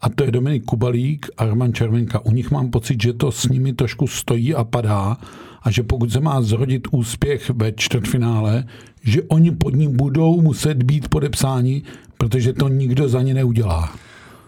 a 0.00 0.08
to 0.08 0.24
je 0.24 0.30
Dominik 0.30 0.64
Kubalík 0.64 1.26
a 1.36 1.46
Roman 1.46 1.72
Červenka. 1.72 2.24
U 2.24 2.30
nich 2.30 2.50
mám 2.50 2.70
pocit, 2.70 3.02
že 3.02 3.12
to 3.12 3.32
s 3.32 3.48
nimi 3.48 3.72
trošku 3.72 4.06
stojí 4.06 4.54
a 4.54 4.64
padá 4.64 5.16
a 5.62 5.70
že 5.70 5.82
pokud 5.82 6.12
se 6.12 6.20
má 6.20 6.42
zrodit 6.42 6.88
úspěch 6.90 7.50
ve 7.50 7.72
čtvrtfinále, 7.72 8.64
že 9.02 9.22
oni 9.22 9.50
pod 9.50 9.74
ním 9.74 9.96
budou 9.96 10.42
muset 10.42 10.82
být 10.82 11.08
podepsáni, 11.08 11.82
protože 12.18 12.52
to 12.52 12.68
nikdo 12.68 13.08
za 13.08 13.22
ně 13.22 13.34
neudělá. 13.34 13.94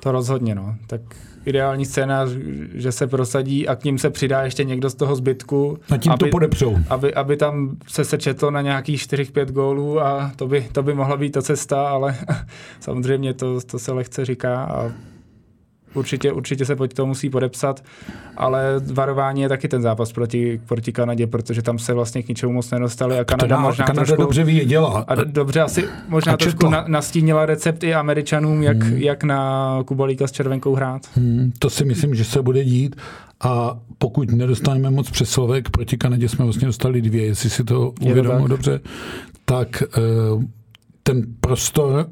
To 0.05 0.13
rozhodně, 0.13 0.55
no. 0.55 0.77
Tak 0.87 1.01
ideální 1.45 1.85
scénář, 1.85 2.29
že 2.75 2.93
se 2.93 3.07
prosadí 3.07 3.69
a 3.69 3.77
k 3.77 3.85
ním 3.85 3.99
se 3.99 4.11
přidá 4.11 4.43
ještě 4.43 4.65
někdo 4.65 4.91
z 4.91 4.95
toho 4.95 5.17
zbytku. 5.17 5.79
A 5.91 5.97
tím 5.97 6.13
aby, 6.13 6.19
to 6.19 6.27
podepřou. 6.31 6.77
Aby, 6.89 7.15
aby 7.15 7.37
tam 7.37 7.77
se 7.89 8.05
sečetlo 8.05 8.51
na 8.51 8.61
nějakých 8.61 9.03
4-5 9.03 9.45
gólů 9.47 10.01
a 10.01 10.33
to 10.37 10.49
by, 10.49 10.69
to 10.73 10.83
by 10.83 10.95
mohla 10.95 11.17
být 11.17 11.31
ta 11.31 11.43
cesta, 11.43 11.89
ale 11.89 12.17
samozřejmě 12.81 13.35
to, 13.35 13.61
to 13.61 13.79
se 13.79 13.93
lehce 13.93 14.25
říká 14.25 14.65
a 14.65 14.93
určitě, 15.95 16.33
určitě 16.33 16.65
se 16.65 16.77
pod 16.77 16.95
to 16.95 17.07
musí 17.07 17.31
podepsat, 17.31 17.85
ale 18.37 18.81
varování 18.93 19.43
je 19.43 19.49
taky 19.49 19.69
ten 19.69 19.83
zápas 19.83 20.13
proti, 20.13 20.61
proti 20.67 20.93
Kanadě, 20.93 21.27
protože 21.27 21.63
tam 21.63 21.79
se 21.79 21.95
vlastně 21.95 22.23
k 22.23 22.29
ničemu 22.29 22.53
moc 22.53 22.71
nedostali 22.71 23.19
a 23.19 23.25
Kanada 23.25 23.61
možná 23.61 23.85
Kanada 23.85 24.07
trošku, 24.07 24.23
dobře 24.23 24.45
věděla. 24.45 25.05
A 25.09 25.15
do, 25.15 25.25
dobře 25.25 25.61
asi 25.61 25.89
možná 26.09 26.33
A 26.33 26.37
trošku 26.37 26.71
na, 26.71 26.85
nastínila 26.89 27.47
recept 27.47 27.85
i 27.85 27.95
Američanům, 27.95 28.63
jak, 28.63 28.83
hmm. 28.83 28.97
jak 28.97 29.25
na 29.25 29.79
Kubalíka 29.85 30.27
s 30.27 30.33
červenkou 30.33 30.75
hrát. 30.75 31.03
Hmm, 31.15 31.53
to 31.59 31.71
si 31.71 31.85
myslím, 31.85 32.15
že 32.15 32.25
se 32.25 32.43
bude 32.43 32.65
dít 32.65 32.97
a 33.41 33.79
pokud 33.99 34.31
nedostaneme 34.31 34.91
moc 34.91 35.11
přeslovek, 35.11 35.71
proti 35.71 35.97
Kanadě 35.97 36.29
jsme 36.29 36.45
vlastně 36.45 36.67
dostali 36.67 37.03
dvě, 37.03 37.25
jestli 37.25 37.51
si 37.51 37.65
to 37.65 37.93
uvědomuji 38.01 38.43
tak. 38.43 38.49
dobře, 38.49 38.81
tak 39.45 39.83
eh, 39.83 40.01
ten 41.03 41.23
prostor, 41.41 42.07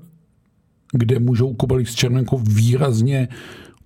kde 0.92 1.18
můžou 1.18 1.54
Kubalík 1.54 1.88
s 1.88 1.94
Červenkou 1.94 2.38
výrazně 2.38 3.28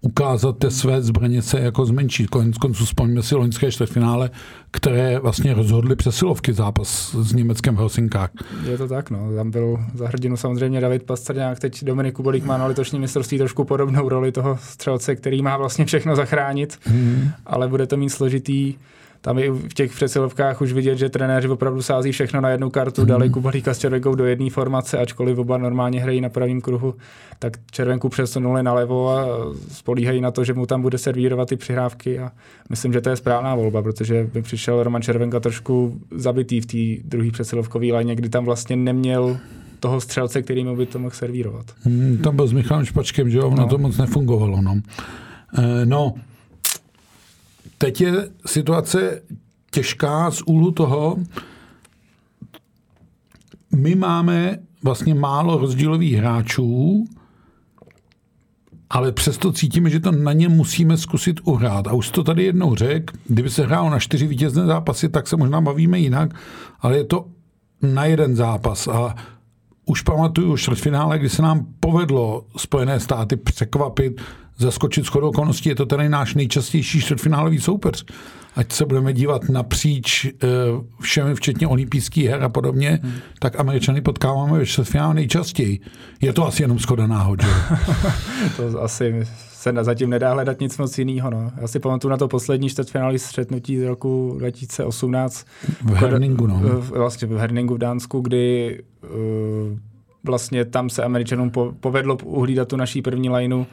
ukázat 0.07 0.59
té 0.59 0.71
své 0.71 1.03
zbraně 1.03 1.43
se 1.43 1.61
jako 1.61 1.87
zmenší. 1.87 2.27
Konec 2.27 2.59
konců 2.59 2.85
vzpomněme 2.85 3.23
si 3.23 3.35
loňské 3.35 3.73
čtvrtfinále, 3.73 4.31
které 4.71 5.19
vlastně 5.19 5.55
rozhodly 5.55 5.97
přesilovky 5.97 6.53
zápas 6.53 7.15
s 7.15 7.33
Německem 7.33 7.75
v 7.75 7.79
Helsinkách. 7.79 8.31
Je 8.65 8.79
to 8.79 8.89
tak, 8.89 9.11
no. 9.11 9.35
Tam 9.37 9.51
byl 9.51 9.79
za 9.95 10.09
hrdinu 10.09 10.37
samozřejmě 10.37 10.81
David 10.81 11.03
Pastrňák, 11.03 11.59
teď 11.59 11.85
Dominik 11.85 12.15
Kubolík 12.15 12.45
má 12.45 12.59
na 12.59 12.67
letošním 12.67 13.01
mistrovství 13.01 13.39
trošku 13.39 13.65
podobnou 13.65 14.09
roli 14.09 14.33
toho 14.33 14.59
střelce, 14.63 15.17
který 15.17 15.43
má 15.43 15.57
vlastně 15.57 15.85
všechno 15.85 16.17
zachránit, 16.17 16.79
Hmm. 16.85 17.31
ale 17.47 17.69
bude 17.69 17.87
to 17.87 17.97
mít 17.97 18.11
složitý. 18.11 18.75
Tam 19.27 19.39
i 19.39 19.51
v 19.51 19.75
těch 19.75 19.93
přesilovkách 19.93 20.61
už 20.61 20.73
vidět, 20.73 20.99
že 20.99 21.09
trenéři 21.09 21.49
opravdu 21.49 21.83
sází 21.83 22.13
všechno 22.13 22.41
na 22.41 22.49
jednu 22.49 22.71
kartu, 22.71 23.01
Mhm. 23.01 23.09
dali 23.09 23.31
Kubalíka 23.31 23.75
s 23.75 23.79
Červenkou 23.79 24.15
do 24.15 24.25
jedné 24.25 24.51
formace, 24.51 24.99
ačkoliv 24.99 25.39
oba 25.39 25.59
normálně 25.59 26.01
hrají 26.01 26.21
na 26.21 26.29
pravém 26.29 26.61
kruhu, 26.61 26.95
tak 27.39 27.53
Červenku 27.71 28.09
přesunuli 28.09 28.63
nalevo 28.63 29.09
a 29.11 29.27
spolíhají 29.73 30.21
na 30.21 30.31
to, 30.31 30.45
že 30.45 30.55
mu 30.55 30.67
tam 30.67 30.83
bude 30.83 30.99
servírovat 30.99 31.49
ty 31.49 31.57
přihrávky 31.57 32.19
a 32.19 32.33
myslím, 32.71 32.93
že 32.93 33.01
to 33.01 33.11
je 33.11 33.17
správná 33.17 33.55
volba, 33.55 33.83
protože 33.83 34.29
by 34.35 34.43
přišel 34.43 34.83
Roman 34.83 35.03
Červenka 35.03 35.41
trošku 35.41 36.01
zabitý 36.11 36.61
v 36.61 36.67
té 36.67 37.09
druhé 37.09 37.31
přesilovkové 37.31 37.87
léně, 37.87 38.15
kdy 38.15 38.29
tam 38.29 38.45
vlastně 38.45 38.77
neměl 38.77 39.37
toho 39.81 40.01
střelce, 40.01 40.43
který 40.43 40.65
mu 40.65 40.77
by 40.77 40.87
to 40.87 40.99
mohl 40.99 41.15
servírovat. 41.15 41.67
Hmm, 41.83 42.19
tam 42.25 42.37
byl 42.37 42.47
s 42.47 42.53
Michalem 42.53 42.85
Špačkem, 42.85 43.31
že 43.31 43.39
jo, 43.39 43.47
ono 43.47 43.57
No. 43.63 43.69
to 43.69 43.79
moc 43.79 43.97
nefungovalo. 43.99 44.63
No. 44.63 44.81
Eh, 45.59 45.87
no, 45.87 46.15
teď 47.79 48.01
je 48.01 48.13
situace 48.47 49.23
těžká 49.71 50.31
z 50.31 50.43
úhlu 50.43 50.71
toho, 50.71 51.17
my 53.77 53.95
máme 53.95 54.59
vlastně 54.83 55.15
málo 55.15 55.59
rozdílových 55.59 56.15
hráčů, 56.15 57.05
ale 58.91 59.13
přesto 59.13 59.53
cítíme, 59.53 59.91
že 59.91 60.01
to 60.01 60.13
na 60.13 60.33
ně 60.33 60.49
musíme 60.49 60.97
zkusit 60.97 61.41
uhrát. 61.45 61.87
A 61.87 61.93
už 61.93 62.11
to 62.11 62.25
tady 62.25 62.45
jednou 62.45 62.75
řekl, 62.75 63.15
kdyby 63.27 63.51
se 63.51 63.67
hrálo 63.67 63.91
na 63.91 63.99
čtyři 63.99 64.27
vítězné 64.27 64.67
zápasy, 64.67 65.09
tak 65.09 65.29
se 65.29 65.37
možná 65.37 65.61
bavíme 65.61 65.99
jinak, 65.99 66.35
ale 66.81 66.97
je 66.97 67.05
to 67.05 67.27
na 67.83 68.05
jeden 68.05 68.37
zápas. 68.37 68.89
A 68.89 69.15
už 69.87 70.03
pamatuju 70.03 70.57
čtvrtfinále, 70.57 71.19
kdy 71.19 71.29
se 71.29 71.43
nám 71.43 71.67
povedlo 71.81 72.47
Spojené 72.57 73.01
státy 73.01 73.37
překvapit, 73.37 74.21
zaskočit 74.57 75.05
shodou 75.05 75.29
okolností. 75.29 75.69
Je 75.69 75.75
to 75.75 75.87
tady 75.87 76.09
náš 76.09 76.35
nejčastější 76.35 77.01
čtvrtfinálový 77.01 77.61
soupeř. 77.61 78.05
Ať 78.57 78.73
se 78.73 78.87
budeme 78.87 79.13
dívat 79.13 79.49
napříč 79.49 80.25
eh, 80.25 80.49
všemi, 81.01 81.35
včetně 81.35 81.69
olympijských 81.69 82.27
her 82.27 82.43
a 82.43 82.49
podobně, 82.49 83.01
hmm. 83.03 83.13
tak 83.39 83.61
Američany 83.61 84.01
potkáváme 84.01 84.59
ve 84.59 84.67
čtvrtfinále 84.67 85.15
nejčastěji. 85.15 85.81
Je 86.21 86.33
to 86.33 86.47
asi 86.47 86.63
jenom 86.63 86.79
schoda 86.79 87.07
náhod? 87.07 87.41
To 88.57 88.83
asi 88.83 89.27
se 89.53 89.73
na- 89.73 89.85
zatím 89.85 90.11
nedá 90.11 90.33
hledat 90.33 90.61
nic 90.61 90.79
moc 90.79 90.99
jiného. 90.99 91.31
No. 91.31 91.53
Já 91.61 91.69
si 91.69 91.79
pamatuju 91.79 92.11
na 92.11 92.17
to 92.17 92.29
poslední 92.29 92.69
čtvrtfinále 92.69 93.19
střetnutí 93.19 93.79
z 93.79 93.83
roku 93.83 94.37
2018 94.39 95.47
V 95.83 95.93
Herningu, 95.93 96.47
no. 96.47 96.61
vlastně 96.81 97.29
v 97.29 97.37
Herningu 97.37 97.75
v 97.75 97.79
Dánsku, 97.79 98.21
kdy 98.21 98.79
uh, 99.03 99.79
vlastně 100.25 100.65
tam 100.65 100.91
se 100.91 101.03
Američanům 101.03 101.51
po, 101.51 101.73
povedlo 101.81 102.19
uhlídat 102.25 102.69
tu 102.69 102.77
naší 102.77 103.03
první 103.03 103.31
lineu 103.31 103.65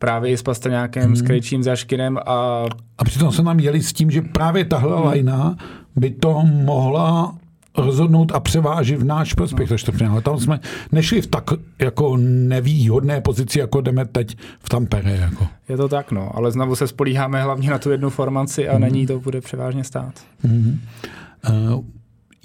právě 0.00 0.30
i 0.30 0.36
s 0.36 0.42
Pastrňákem, 0.42 1.04
hmm. 1.04 1.16
s 1.16 1.22
Krejčím, 1.22 1.62
Zaškinem 1.62 2.18
a 2.26 2.64
A 2.98 3.04
přitom 3.04 3.32
se 3.32 3.42
nám 3.42 3.60
jeli 3.60 3.82
s 3.82 3.92
tím, 3.92 4.10
že 4.10 4.22
právě 4.22 4.64
tahle 4.64 5.00
lajna 5.00 5.56
by 5.96 6.10
to 6.10 6.42
mohla 6.42 7.34
rozhodnout 7.78 8.32
a 8.32 8.40
převážit 8.40 8.98
v 8.98 9.04
náš 9.04 9.34
prospěch. 9.34 9.70
No. 10.00 10.10
Ale 10.10 10.22
tam 10.22 10.40
jsme 10.40 10.60
nešli 10.92 11.22
v 11.22 11.26
tak 11.26 11.44
jako 11.78 12.16
nevýhodné 12.20 13.20
pozici, 13.20 13.58
jako 13.58 13.80
jdeme 13.80 14.04
teď 14.04 14.36
v 14.58 14.68
Tampere. 14.68 15.16
Jako. 15.16 15.46
je 15.68 15.76
to 15.76 15.88
tak, 15.88 16.12
no. 16.12 16.36
Ale 16.36 16.52
znovu 16.52 16.76
se 16.76 16.86
spolíháme 16.86 17.42
hlavně 17.42 17.70
na 17.70 17.78
tu 17.78 17.90
jednu 17.90 18.10
formaci 18.10 18.68
a 18.68 18.72
hmm. 18.72 18.80
na 18.80 18.88
ní 18.88 19.06
to 19.06 19.20
bude 19.20 19.40
převážně 19.40 19.84
stát. 19.84 20.14
Uh, 20.44 21.84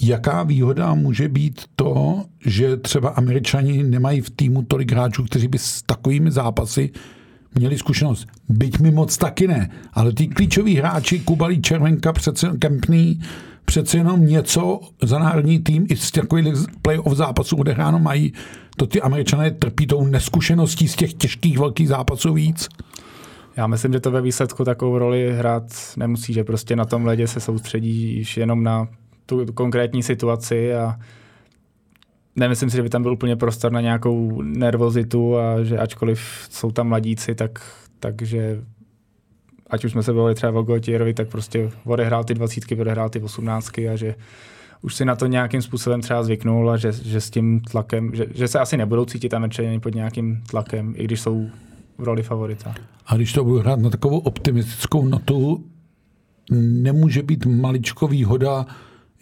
jaká 0.02 0.44
výhoda 0.44 0.94
může 0.94 1.30
být 1.30 1.62
to, 1.76 2.24
že 2.46 2.78
třeba 2.78 3.10
američani 3.10 3.84
nemají 3.84 4.22
v 4.22 4.30
týmu 4.30 4.64
tolik 4.64 4.92
hráčů, 4.92 5.24
kteří 5.24 5.48
by 5.48 5.58
s 5.58 5.82
takovými 5.82 6.32
zápasy 6.32 6.92
měli 7.56 7.78
zkušenost. 7.78 8.28
Byť 8.50 8.80
mi 8.80 8.92
moc 8.92 9.18
taky 9.18 9.48
ne, 9.48 9.70
ale 9.94 10.14
ty 10.14 10.28
klíčoví 10.28 10.76
hráči, 10.76 11.20
Kubalí, 11.20 11.62
Červenka, 11.62 12.14
přece 12.14 12.52
Kempný, 12.60 13.22
přece 13.66 13.98
jenom 13.98 14.26
něco 14.26 14.80
za 15.04 15.20
národní 15.20 15.60
tým 15.60 15.86
i 15.90 15.96
z 15.96 16.12
takových 16.12 16.46
playoff 16.82 17.14
zápasů 17.14 17.58
odehráno 17.58 18.00
mají. 18.00 18.34
To 18.78 18.88
ty 18.88 19.02
američané 19.02 19.52
trpí 19.52 19.88
tou 19.88 20.06
neskušeností 20.06 20.88
z 20.88 20.96
těch 20.96 21.14
těžkých 21.14 21.58
velkých 21.58 21.88
zápasů 21.88 22.34
víc. 22.34 22.68
Já 23.58 23.68
myslím, 23.68 23.94
že 23.94 24.00
to 24.00 24.12
ve 24.12 24.22
výsledku 24.22 24.64
takovou 24.64 24.98
roli 24.98 25.34
hrát 25.38 25.64
nemusí, 25.98 26.34
že 26.34 26.44
prostě 26.44 26.76
na 26.76 26.86
tom 26.86 27.06
ledě 27.06 27.28
se 27.28 27.40
soustředíš 27.40 28.38
jenom 28.38 28.64
na 28.64 28.88
tu 29.26 29.46
konkrétní 29.54 30.04
situaci 30.04 30.74
a 30.74 30.96
nemyslím 32.36 32.70
si, 32.70 32.76
že 32.76 32.84
by 32.84 32.90
tam 32.90 33.02
byl 33.02 33.14
úplně 33.14 33.36
prostor 33.36 33.72
na 33.72 33.82
nějakou 33.82 34.42
nervozitu 34.42 35.38
a 35.38 35.64
že 35.64 35.78
ačkoliv 35.78 36.48
jsou 36.50 36.72
tam 36.72 36.88
mladíci, 36.88 37.36
tak, 37.36 37.62
takže 38.00 38.62
ať 39.70 39.86
už 39.86 39.92
jsme 39.92 40.04
se 40.04 40.14
bavili 40.14 40.36
třeba 40.36 40.60
o 40.60 40.64
Gautierovi, 40.64 41.14
tak 41.14 41.28
prostě 41.28 41.72
odehrál 41.86 42.24
ty 42.24 42.34
dvacítky, 42.34 42.76
odehrál 42.76 43.10
ty 43.10 43.22
osmnáctky 43.22 43.90
a 43.90 43.96
že 43.96 44.16
už 44.82 44.96
si 44.96 45.06
na 45.06 45.16
to 45.16 45.28
nějakým 45.28 45.62
způsobem 45.62 46.02
třeba 46.02 46.24
zvyknul 46.24 46.70
a 46.70 46.78
že, 46.78 46.92
že 46.92 47.22
s 47.22 47.30
tím 47.30 47.60
tlakem, 47.60 48.16
že, 48.16 48.26
že 48.34 48.48
se 48.48 48.60
asi 48.60 48.78
nebudou 48.78 49.06
cítit 49.06 49.34
Američani 49.34 49.80
pod 49.80 49.96
nějakým 49.96 50.44
tlakem, 50.50 50.94
i 50.98 51.04
když 51.04 51.22
jsou 51.22 51.50
v 51.98 52.04
roli 52.04 52.24
favorita. 52.24 52.76
A 53.06 53.16
když 53.16 53.34
to 53.34 53.44
budu 53.44 53.60
hrát 53.60 53.80
na 53.80 53.90
takovou 53.90 54.18
optimistickou 54.18 55.06
notu, 55.06 55.66
nemůže 56.52 57.24
být 57.24 57.46
maličko 57.46 58.08
výhoda, 58.08 58.66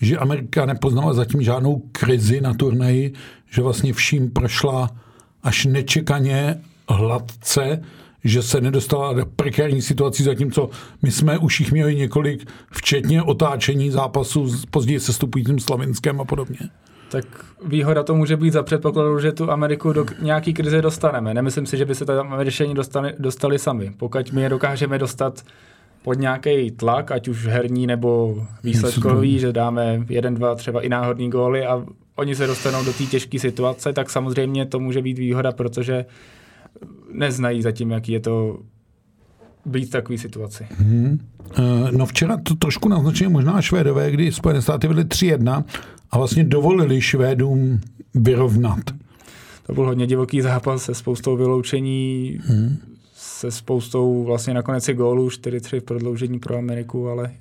že 0.02 0.18
Amerika 0.18 0.66
nepoznala 0.66 1.14
zatím 1.14 1.42
žádnou 1.42 1.82
krizi 1.92 2.42
na 2.42 2.54
turnaji, 2.54 3.14
že 3.50 3.62
vlastně 3.62 3.94
vším 3.94 4.32
prošla 4.32 4.90
až 5.44 5.66
nečekaně 5.66 6.56
hladce, 6.90 7.82
že 8.24 8.42
se 8.42 8.62
nedostala 8.62 9.14
do 9.14 9.26
prekární 9.26 9.82
situací, 9.82 10.24
zatímco 10.24 10.70
my 11.02 11.12
jsme 11.12 11.38
už 11.38 11.60
jich 11.60 11.72
měli 11.72 11.96
několik, 11.96 12.48
včetně 12.72 13.24
otáčení 13.24 13.92
zápasů 13.92 14.48
s 14.48 14.66
později 14.66 15.00
se 15.00 15.14
stupujícím 15.14 15.60
Slavinskem 15.60 16.22
a 16.22 16.26
podobně. 16.26 16.60
Tak 17.12 17.26
výhoda 17.66 18.04
to 18.04 18.16
může 18.16 18.38
být 18.38 18.54
za 18.54 18.64
předpokladu, 18.64 19.20
že 19.20 19.32
tu 19.32 19.52
Ameriku 19.52 19.94
do 19.94 20.06
nějaký 20.22 20.54
krize 20.54 20.82
dostaneme. 20.82 21.34
Nemyslím 21.34 21.66
si, 21.66 21.78
že 21.78 21.86
by 21.86 21.96
se 21.96 22.06
tam 22.06 22.34
Američani 22.34 22.74
dostali, 22.74 23.14
dostali 23.20 23.60
sami. 23.60 23.92
Pokud 23.98 24.32
my 24.32 24.42
je 24.42 24.50
dokážeme 24.50 24.98
dostat 25.00 25.44
pod 26.04 26.20
nějaký 26.20 26.72
tlak, 26.72 27.12
ať 27.12 27.28
už 27.28 27.48
herní 27.48 27.88
nebo 27.88 28.44
výsledkový, 28.64 29.40
že 29.40 29.54
dáme 29.54 30.06
jeden, 30.10 30.36
dva 30.36 30.56
třeba 30.56 30.82
i 30.82 30.90
náhodný 30.90 31.30
góly 31.30 31.66
a 31.66 31.86
oni 32.16 32.36
se 32.36 32.48
dostanou 32.48 32.86
do 32.86 32.94
té 32.94 33.04
těžké 33.04 33.40
situace, 33.40 33.94
tak 33.94 34.10
samozřejmě 34.10 34.66
to 34.66 34.80
může 34.80 35.02
být 35.02 35.18
výhoda, 35.18 35.52
protože 35.52 36.06
neznají 37.14 37.62
zatím, 37.62 37.92
jaký 37.92 38.12
je 38.12 38.20
to 38.20 38.60
být 39.66 39.86
v 39.86 39.92
takové 39.92 40.18
situaci. 40.18 40.68
Hmm. 40.78 41.20
No 41.92 42.06
včera 42.06 42.38
to 42.38 42.56
trošku 42.56 42.90
naznačili 42.90 43.30
možná 43.30 43.62
Švédové, 43.62 44.12
kdy 44.12 44.32
Spojené 44.32 44.62
státy 44.62 44.88
vedly 44.88 45.04
3-1 45.04 45.64
a 46.12 46.18
vlastně 46.18 46.44
dovolili 46.44 47.02
Švédům 47.02 47.80
vyrovnat. 48.14 48.80
To 49.66 49.74
byl 49.74 49.86
hodně 49.86 50.08
divoký 50.08 50.42
zápas 50.42 50.84
se 50.84 50.94
spoustou 50.94 51.38
vyloučení, 51.38 52.40
hmm. 52.46 52.78
Se 53.44 53.52
spoustou 53.52 54.24
vlastně 54.24 54.54
nakonec 54.54 54.90
i 54.90 54.94
gólů, 54.94 55.28
4-3 55.28 55.80
v 55.80 55.84
prodloužení 55.84 56.40
pro 56.40 56.58
Ameriku, 56.58 57.10
ale 57.10 57.32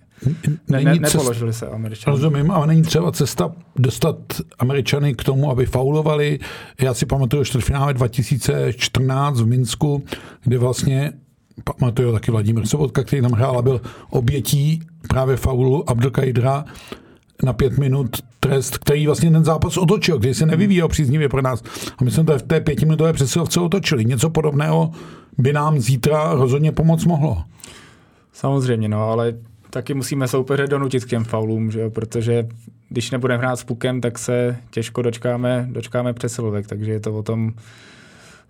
ne, 0.69 0.81
ne, 0.81 0.95
nepoložili 0.95 1.53
se 1.53 1.67
Američané. 1.67 2.17
Rozumím, 2.17 2.51
ale 2.51 2.67
není 2.67 2.83
třeba 2.83 3.13
cesta 3.13 3.53
dostat 3.77 4.17
Američany 4.59 5.15
k 5.15 5.25
tomu, 5.25 5.51
aby 5.51 5.67
faulovali. 5.67 6.39
Já 6.81 6.95
si 6.95 7.07
pamatuju 7.07 7.45
čtvrtfinále 7.45 7.95
2014 7.95 9.41
v 9.41 9.47
Minsku, 9.47 10.05
kde 10.45 10.59
vlastně 10.59 11.13
pamatuju 11.65 12.13
taky 12.13 12.31
Vladimír 12.31 12.67
Sobotka, 12.67 13.05
který 13.05 13.23
tam 13.23 13.33
hrál 13.33 13.59
a 13.59 13.63
byl 13.63 13.81
obětí 14.11 14.83
právě 15.09 15.37
faulu 15.37 15.91
Abdelkajdra. 15.91 16.65
Na 17.43 17.53
pět 17.53 17.79
minut 17.79 18.17
trest, 18.41 18.79
který 18.79 19.07
vlastně 19.07 19.31
ten 19.31 19.45
zápas 19.45 19.77
otočil, 19.77 20.19
který 20.19 20.35
se 20.35 20.47
nevyvíjel 20.47 20.89
příznivě 20.89 21.29
pro 21.29 21.43
nás. 21.43 21.63
A 21.99 22.05
my 22.05 22.11
jsme 22.11 22.25
to 22.25 22.39
v 22.39 22.43
té 22.43 22.61
pětiminutové 22.61 23.13
přesilovce 23.13 23.61
otočili. 23.61 24.05
Něco 24.05 24.31
podobného 24.31 24.93
by 25.39 25.53
nám 25.53 25.81
zítra 25.81 26.35
rozhodně 26.35 26.73
pomoct 26.73 27.05
mohlo. 27.05 27.43
Samozřejmě, 28.33 28.89
no, 28.89 29.11
ale 29.11 29.35
taky 29.71 29.95
musíme 29.95 30.29
soupeře 30.29 30.67
donutit 30.67 31.05
k 31.05 31.09
těm 31.09 31.25
faulům, 31.25 31.71
že 31.71 31.81
jo? 31.81 31.91
protože 31.91 32.49
když 32.89 33.11
nebudeme 33.11 33.39
hrát 33.39 33.57
s 33.57 33.65
pukem, 33.65 34.01
tak 34.01 34.19
se 34.19 34.57
těžko 34.71 35.03
dočkáme, 35.03 35.69
dočkáme 35.71 36.13
přesilovek, 36.13 36.67
takže 36.67 36.93
je 36.93 37.01
to 37.01 37.15
o 37.15 37.23
tom 37.23 37.53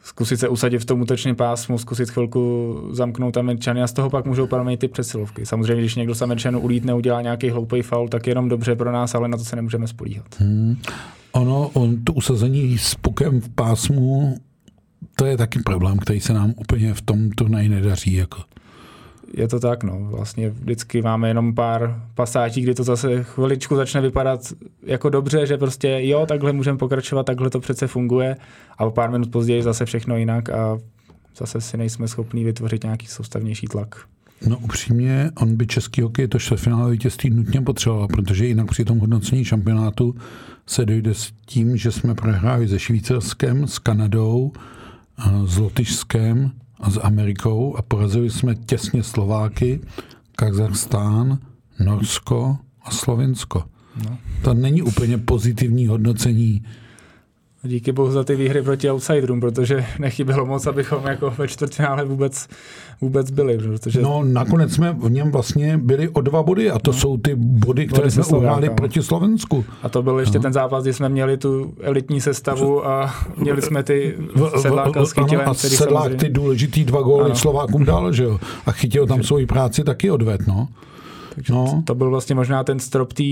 zkusit 0.03 0.37
se 0.37 0.49
usadit 0.49 0.79
v 0.79 0.85
tom 0.85 1.01
útočném 1.01 1.37
pásmu, 1.37 1.79
zkusit 1.79 2.11
chvilku 2.11 2.75
zamknout 2.93 3.37
Američany 3.37 3.83
a 3.83 3.87
z 3.87 3.93
toho 3.93 4.11
pak 4.11 4.27
můžou 4.27 4.47
pramenit 4.47 4.81
ty 4.81 4.89
přesilovky. 4.89 5.47
Samozřejmě, 5.47 5.83
když 5.83 5.95
někdo 5.95 6.15
z 6.15 6.23
Američanů 6.23 6.61
ulítne, 6.61 6.95
udělá 6.95 7.23
nějaký 7.23 7.51
hloupý 7.51 7.83
faul, 7.83 8.09
tak 8.09 8.27
je 8.27 8.31
jenom 8.31 8.49
dobře 8.49 8.77
pro 8.77 8.93
nás, 8.93 9.15
ale 9.15 9.29
na 9.29 9.37
to 9.37 9.45
se 9.45 9.57
nemůžeme 9.57 9.87
spolíhat. 9.87 10.27
Hmm. 10.39 10.77
Ono, 11.33 11.69
on, 11.69 12.05
to 12.05 12.13
usazení 12.13 12.79
s 12.79 12.95
pukem 12.95 13.41
v 13.41 13.49
pásmu, 13.49 14.37
to 15.17 15.25
je 15.25 15.37
taky 15.37 15.59
problém, 15.59 15.99
který 15.99 16.21
se 16.21 16.33
nám 16.33 16.55
úplně 16.57 16.95
v 16.95 17.03
tom 17.03 17.31
turnaji 17.31 17.69
nedaří. 17.69 18.15
Jako 18.15 18.43
je 19.35 19.49
to 19.49 19.61
tak, 19.61 19.85
no. 19.85 19.99
Vlastně 20.01 20.51
vždycky 20.51 21.03
máme 21.03 21.29
jenom 21.29 21.55
pár 21.55 22.03
pasáží, 22.15 22.63
kdy 22.63 22.75
to 22.75 22.85
zase 22.85 23.23
chviličku 23.23 23.77
začne 23.77 24.01
vypadat 24.01 24.41
jako 24.83 25.09
dobře, 25.11 25.47
že 25.47 25.59
prostě 25.59 25.99
jo, 26.03 26.27
takhle 26.27 26.53
můžeme 26.53 26.79
pokračovat, 26.79 27.27
takhle 27.27 27.51
to 27.51 27.61
přece 27.61 27.87
funguje 27.87 28.37
a 28.79 28.85
o 28.85 28.91
pár 28.91 29.11
minut 29.11 29.31
později 29.31 29.63
zase 29.63 29.85
všechno 29.85 30.17
jinak 30.17 30.51
a 30.51 30.79
zase 31.37 31.61
si 31.61 31.77
nejsme 31.77 32.09
schopni 32.09 32.45
vytvořit 32.45 32.85
nějaký 32.85 33.07
soustavnější 33.07 33.67
tlak. 33.67 33.97
No 34.47 34.59
upřímně, 34.59 35.31
on 35.37 35.57
by 35.57 35.67
český 35.67 36.03
hokej 36.03 36.29
to 36.29 36.39
čtvrtfinále 36.39 36.91
vítězství 36.91 37.31
nutně 37.31 37.61
potřeboval, 37.61 38.09
protože 38.09 38.47
jinak 38.47 38.67
při 38.71 38.85
tom 38.85 38.99
hodnocení 38.99 39.45
šampionátu 39.45 40.15
se 40.67 40.85
dojde 40.85 41.15
s 41.15 41.33
tím, 41.47 41.77
že 41.77 41.93
jsme 41.93 42.15
prohráli 42.15 42.69
se 42.69 42.79
Švýcarskem, 42.79 43.67
s 43.67 43.79
Kanadou, 43.79 44.53
s 45.45 45.59
Lotyšskem, 45.59 46.51
a 46.83 46.91
s 46.91 47.01
Amerikou 47.03 47.77
a 47.77 47.83
porazili 47.83 48.31
jsme 48.31 48.55
těsně 48.55 49.03
Slováky, 49.03 49.81
Kazachstán, 50.37 51.39
Norsko 51.85 52.59
a 52.83 52.91
Slovinsko. 52.91 53.65
No. 54.05 54.19
To 54.43 54.55
není 54.55 54.83
úplně 54.83 55.19
pozitivní 55.19 55.87
hodnocení 55.87 56.63
Díky 57.65 57.93
bohu 57.93 58.11
za 58.11 58.25
ty 58.25 58.37
výhry 58.37 58.63
proti 58.63 58.91
outsiderům, 58.91 59.41
protože 59.41 59.87
nechybělo 59.99 60.47
moc, 60.47 60.67
abychom 60.67 61.07
jako 61.07 61.35
ve 61.39 61.49
čtvrtfinále 61.49 62.05
vůbec, 62.05 62.49
vůbec 63.01 63.31
byli. 63.31 63.59
Protože... 63.59 64.03
No 64.03 64.23
nakonec 64.25 64.73
jsme 64.73 64.93
v 64.93 65.11
něm 65.11 65.31
vlastně 65.31 65.79
byli 65.79 66.09
o 66.09 66.21
dva 66.21 66.43
body 66.43 66.71
a 66.71 66.79
to 66.79 66.93
no. 66.93 66.99
jsou 66.99 67.17
ty 67.17 67.35
body, 67.37 67.87
které 67.87 68.11
jsme 68.11 68.25
uhráli 68.25 68.71
proti 68.71 69.03
Slovensku. 69.03 69.65
A 69.83 69.89
to 69.89 70.03
byl 70.03 70.19
ještě 70.19 70.39
no. 70.39 70.43
ten 70.43 70.53
zápas, 70.53 70.83
kdy 70.83 70.93
jsme 70.93 71.09
měli 71.09 71.37
tu 71.37 71.75
elitní 71.81 72.21
sestavu 72.21 72.87
a 72.87 73.15
měli 73.37 73.63
jsme 73.63 73.83
ty 73.83 74.19
sedláka 74.61 75.05
s 75.05 75.13
chytilem. 75.13 75.49
A 75.49 75.55
sedlák 75.55 76.03
samozřejmě... 76.03 76.19
ty 76.19 76.29
důležitý 76.29 76.85
dva 76.85 77.03
góly 77.03 77.37
Slovákům 77.37 77.85
dal, 77.85 78.13
že 78.13 78.25
jo? 78.25 78.39
A 78.67 78.73
chytil 78.73 79.07
tam 79.07 79.23
svoji 79.23 79.47
práci 79.47 79.85
taky 79.85 80.11
odved, 80.11 80.47
no. 80.47 80.69
Takže 81.35 81.53
no. 81.53 81.83
to 81.87 81.95
byl 81.95 82.11
vlastně 82.11 82.35
možná 82.35 82.65
ten 82.65 82.79
strop 82.79 83.13
té 83.13 83.23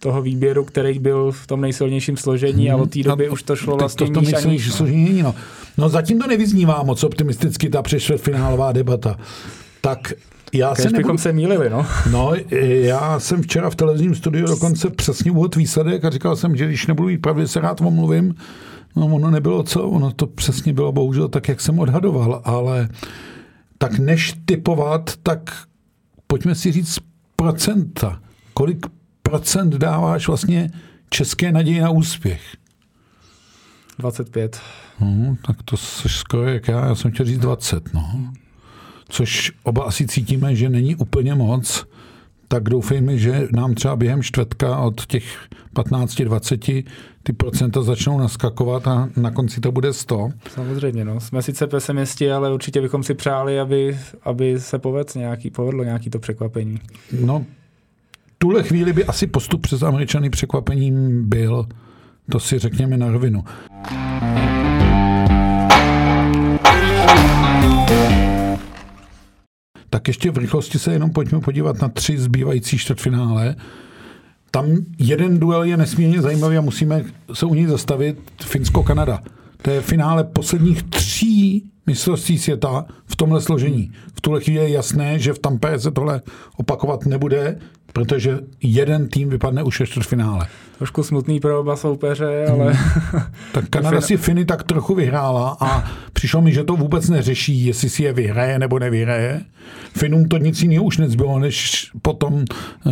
toho 0.00 0.22
výběru, 0.22 0.64
který 0.64 0.98
byl 0.98 1.32
v 1.32 1.46
tom 1.46 1.60
nejsilnějším 1.60 2.16
složení 2.16 2.68
hmm. 2.68 2.80
a 2.80 2.82
od 2.82 2.90
té 2.90 3.02
doby 3.02 3.26
no, 3.26 3.32
už 3.32 3.42
to 3.42 3.56
šlo 3.56 3.76
vlastně 3.76 4.06
to, 4.06 4.12
to, 4.20 4.30
to 4.30 4.58
složení, 4.70 5.22
no. 5.22 5.34
no 5.78 5.88
zatím 5.88 6.18
to 6.18 6.26
nevyznívá 6.26 6.82
moc 6.82 7.04
optimisticky 7.04 7.70
ta 7.70 7.82
finálová 8.16 8.72
debata. 8.72 9.16
Tak 9.80 10.12
já 10.52 10.74
se 10.74 10.82
nebudu... 10.82 10.98
bychom 10.98 11.18
se 11.18 11.32
mýlili, 11.32 11.70
no. 11.70 11.86
No, 12.10 12.32
já 12.60 13.20
jsem 13.20 13.42
včera 13.42 13.70
v 13.70 13.74
televizním 13.74 14.14
studiu 14.14 14.46
dokonce 14.46 14.90
přesně 14.90 15.30
uhodl 15.30 15.58
výsledek 15.58 16.04
a 16.04 16.10
říkal 16.10 16.36
jsem, 16.36 16.56
že 16.56 16.66
když 16.66 16.86
nebudu 16.86 17.08
mít 17.08 17.18
pravdy, 17.18 17.48
se 17.48 17.60
rád 17.60 17.80
omluvím. 17.80 18.34
No, 18.96 19.06
ono 19.06 19.30
nebylo 19.30 19.62
co, 19.62 19.88
ono 19.88 20.12
to 20.12 20.26
přesně 20.26 20.72
bylo 20.72 20.92
bohužel 20.92 21.28
tak, 21.28 21.48
jak 21.48 21.60
jsem 21.60 21.78
odhadoval, 21.78 22.42
ale 22.44 22.88
tak 23.78 23.98
než 23.98 24.34
typovat, 24.44 25.10
tak 25.22 25.50
pojďme 26.26 26.54
si 26.54 26.72
říct 26.72 26.98
procenta. 27.36 28.20
Kolik 28.54 28.86
procent 29.30 29.74
dáváš 29.74 30.28
vlastně 30.28 30.70
české 31.10 31.52
naději 31.52 31.80
na 31.80 31.90
úspěch? 31.90 32.56
25. 33.98 34.60
Hmm, 34.98 35.36
tak 35.46 35.62
to 35.62 35.76
jsi 35.76 36.08
skoro 36.08 36.44
jak 36.48 36.68
já, 36.68 36.86
já 36.86 36.94
jsem 36.94 37.10
chtěl 37.10 37.26
říct 37.26 37.38
20. 37.38 37.94
No. 37.94 38.32
Což 39.08 39.52
oba 39.62 39.84
asi 39.84 40.06
cítíme, 40.06 40.56
že 40.56 40.68
není 40.68 40.96
úplně 40.96 41.34
moc, 41.34 41.86
tak 42.48 42.62
doufejme, 42.62 43.18
že 43.18 43.48
nám 43.52 43.74
třeba 43.74 43.96
během 43.96 44.22
čtvrtka 44.22 44.78
od 44.78 45.06
těch 45.06 45.38
15-20 45.74 46.84
ty 47.22 47.32
procenta 47.32 47.82
začnou 47.82 48.18
naskakovat 48.18 48.88
a 48.88 49.08
na 49.16 49.30
konci 49.30 49.60
to 49.60 49.72
bude 49.72 49.92
100. 49.92 50.30
Samozřejmě, 50.54 51.04
no. 51.04 51.20
Jsme 51.20 51.42
sice 51.42 51.66
pesimisti, 51.66 52.32
ale 52.32 52.54
určitě 52.54 52.80
bychom 52.80 53.02
si 53.02 53.14
přáli, 53.14 53.60
aby, 53.60 53.98
aby 54.22 54.60
se 54.60 54.78
povedl 54.78 55.18
nějaký, 55.18 55.50
povedlo 55.50 55.84
nějaký 55.84 56.10
to 56.10 56.18
překvapení. 56.18 56.80
No, 57.20 57.44
tuhle 58.42 58.62
chvíli 58.62 58.92
by 58.92 59.04
asi 59.04 59.26
postup 59.26 59.62
přes 59.62 59.82
Američany 59.82 60.30
překvapením 60.30 61.28
byl. 61.28 61.66
To 62.30 62.40
si 62.40 62.58
řekněme 62.58 62.96
na 62.96 63.10
rovinu. 63.10 63.44
Tak 69.90 70.08
ještě 70.08 70.30
v 70.30 70.38
rychlosti 70.38 70.78
se 70.78 70.92
jenom 70.92 71.10
pojďme 71.10 71.40
podívat 71.40 71.82
na 71.82 71.88
tři 71.88 72.18
zbývající 72.18 72.78
čtvrtfinále. 72.78 73.56
Tam 74.50 74.66
jeden 74.98 75.38
duel 75.38 75.62
je 75.62 75.76
nesmírně 75.76 76.22
zajímavý 76.22 76.56
a 76.56 76.60
musíme 76.60 77.04
se 77.32 77.46
u 77.46 77.54
něj 77.54 77.66
zastavit. 77.66 78.18
Finsko-Kanada. 78.44 79.22
To 79.62 79.70
je 79.70 79.80
finále 79.80 80.24
posledních 80.24 80.82
tří 80.82 81.70
mistrovství 81.86 82.38
světa 82.38 82.84
v 83.06 83.16
tomhle 83.16 83.40
složení. 83.40 83.92
V 84.14 84.20
tuhle 84.20 84.40
chvíli 84.40 84.64
je 84.64 84.70
jasné, 84.70 85.18
že 85.18 85.32
v 85.32 85.38
Tampere 85.38 85.78
se 85.78 85.90
tohle 85.90 86.20
opakovat 86.56 87.06
nebude, 87.06 87.58
protože 87.92 88.38
jeden 88.62 89.08
tým 89.08 89.28
vypadne 89.28 89.62
už 89.62 89.80
ve 89.80 89.86
čtvrtfinále. 89.86 90.46
Trošku 90.78 91.02
smutný 91.02 91.40
pro 91.40 91.60
oba 91.60 91.76
soupeře, 91.76 92.46
ale... 92.46 92.72
Hmm. 92.72 93.22
tak 93.52 93.68
Kanada 93.68 94.00
si 94.00 94.16
Finy 94.16 94.44
tak 94.44 94.62
trochu 94.62 94.94
vyhrála 94.94 95.56
a 95.60 95.90
přišlo 96.12 96.40
mi, 96.40 96.52
že 96.52 96.64
to 96.64 96.76
vůbec 96.76 97.08
neřeší, 97.08 97.66
jestli 97.66 97.88
si 97.88 98.02
je 98.02 98.12
vyhraje 98.12 98.58
nebo 98.58 98.78
nevyhraje. 98.78 99.40
Finům 99.96 100.28
to 100.28 100.38
nic 100.38 100.62
jiného 100.62 100.84
už 100.84 100.98
nezbylo, 100.98 101.38
než 101.38 101.90
potom 102.02 102.44
eh, 102.86 102.90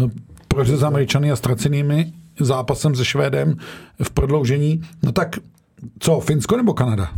prořez 0.48 0.82
Američany 0.82 1.32
a 1.32 1.36
ztracenými 1.36 2.12
zápasem 2.40 2.94
se 2.94 3.04
Švédem 3.04 3.56
v 4.02 4.10
prodloužení. 4.10 4.82
No 5.02 5.12
tak 5.12 5.36
co, 5.98 6.20
Finsko 6.20 6.56
nebo 6.56 6.74
Kanada? 6.74 7.10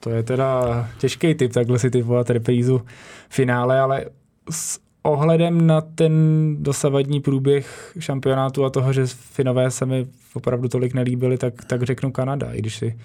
To 0.00 0.10
je 0.10 0.22
teda 0.22 0.88
těžký 0.98 1.34
typ, 1.34 1.52
takhle 1.52 1.78
si 1.78 1.90
typovat 1.90 2.30
reprízu 2.30 2.82
finále, 3.28 3.80
ale 3.80 4.04
s 4.50 4.78
ohledem 5.02 5.66
na 5.66 5.80
ten 5.80 6.12
dosavadní 6.58 7.20
průběh 7.20 7.92
šampionátu 7.98 8.64
a 8.64 8.70
toho, 8.70 8.92
že 8.92 9.06
Finové 9.06 9.70
se 9.70 9.86
mi 9.86 10.06
opravdu 10.34 10.68
tolik 10.68 10.94
nelíbili, 10.94 11.38
tak, 11.38 11.64
tak 11.64 11.82
řeknu 11.82 12.12
Kanada, 12.12 12.52
i 12.52 12.58
když 12.58 12.76
si 12.76 12.98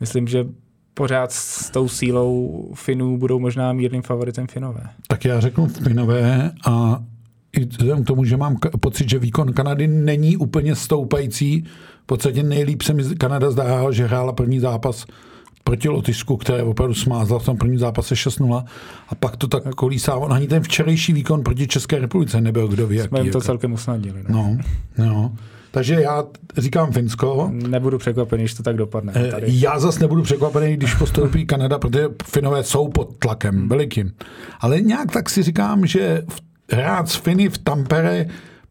myslím, 0.00 0.28
že 0.28 0.46
pořád 0.94 1.32
s 1.32 1.70
tou 1.70 1.88
sílou 1.88 2.72
Finů 2.74 3.18
budou 3.18 3.38
možná 3.38 3.72
mírným 3.72 4.02
favoritem 4.02 4.46
Finové. 4.46 4.82
Tak 5.06 5.24
já 5.24 5.40
řeknu 5.40 5.66
Finové 5.66 6.52
a 6.66 7.02
i 7.52 7.64
vzhledem 7.64 8.04
k 8.04 8.06
tomu, 8.06 8.24
že 8.24 8.36
mám 8.36 8.56
pocit, 8.80 9.10
že 9.10 9.18
výkon 9.18 9.52
Kanady 9.52 9.86
není 9.86 10.36
úplně 10.36 10.74
stoupající, 10.74 11.64
podstatě 12.08 12.42
nejlíp 12.42 12.82
se 12.82 12.94
mi 12.94 13.16
Kanada 13.16 13.50
zdá, 13.50 13.90
že 13.90 14.06
hrála 14.06 14.32
první 14.32 14.60
zápas 14.60 15.06
proti 15.64 15.88
Lotyšsku, 15.88 16.36
které 16.36 16.62
opravdu 16.62 16.94
smázla 16.94 17.38
v 17.38 17.44
tom 17.44 17.56
prvním 17.56 17.78
zápase 17.78 18.14
6-0 18.14 18.64
a 19.08 19.14
pak 19.14 19.36
to 19.36 19.48
tak 19.48 19.74
kolísávalo. 19.74 20.32
Ani 20.32 20.46
ten 20.46 20.62
včerejší 20.62 21.12
výkon 21.12 21.42
proti 21.42 21.66
České 21.66 21.98
republice 21.98 22.40
nebyl 22.40 22.68
kdo 22.68 22.86
ví. 22.86 22.98
Jsme 22.98 23.18
jim 23.18 23.32
to 23.32 23.38
jako. 23.38 23.40
celkem 23.40 23.72
usnadnili. 23.72 24.24
No, 24.28 24.56
no. 24.98 25.04
no. 25.04 25.32
Takže 25.70 25.94
já 25.94 26.24
říkám 26.56 26.92
Finsko. 26.92 27.50
Nebudu 27.52 27.98
překvapený, 27.98 28.42
když 28.42 28.54
to 28.54 28.62
tak 28.62 28.76
dopadne. 28.76 29.12
Eh, 29.16 29.30
tady. 29.30 29.46
Já 29.50 29.78
zase 29.78 30.00
nebudu 30.00 30.22
překvapený, 30.22 30.76
když 30.76 30.94
postoupí 30.94 31.46
Kanada, 31.46 31.78
protože 31.78 32.08
Finové 32.24 32.64
jsou 32.64 32.88
pod 32.88 33.16
tlakem 33.18 33.54
hmm. 33.54 33.68
velikým. 33.68 34.12
Ale 34.60 34.80
nějak 34.80 35.12
tak 35.12 35.30
si 35.30 35.42
říkám, 35.42 35.86
že 35.86 36.22
hrát 36.72 37.08
s 37.08 37.14
Finy 37.14 37.48
v 37.48 37.58
Tampere 37.58 38.26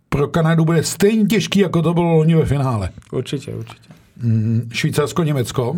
pro 0.10 0.28
Kanadu 0.28 0.66
bude 0.66 0.84
stejně 0.84 1.26
těžký, 1.26 1.60
jako 1.60 1.82
to 1.82 1.94
bylo 1.94 2.14
loni 2.14 2.36
ve 2.36 2.46
finále. 2.46 2.90
Určitě, 3.12 3.52
určitě. 3.56 3.90
Hmm, 4.22 4.70
Švýcarsko, 4.74 5.24
Německo 5.24 5.76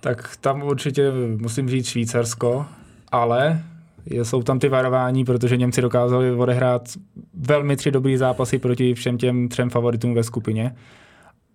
tak 0.00 0.36
tam 0.40 0.62
určitě 0.62 1.12
musím 1.36 1.68
říct 1.68 1.88
Švýcarsko, 1.88 2.66
ale 3.12 3.62
jsou 4.06 4.42
tam 4.42 4.58
ty 4.58 4.68
varování, 4.68 5.24
protože 5.24 5.56
Němci 5.56 5.80
dokázali 5.80 6.30
odehrát 6.30 6.88
velmi 7.34 7.76
tři 7.76 7.90
dobrý 7.90 8.16
zápasy 8.16 8.58
proti 8.58 8.94
všem 8.94 9.18
těm 9.18 9.48
třem 9.48 9.70
favoritům 9.70 10.14
ve 10.14 10.22
skupině. 10.22 10.74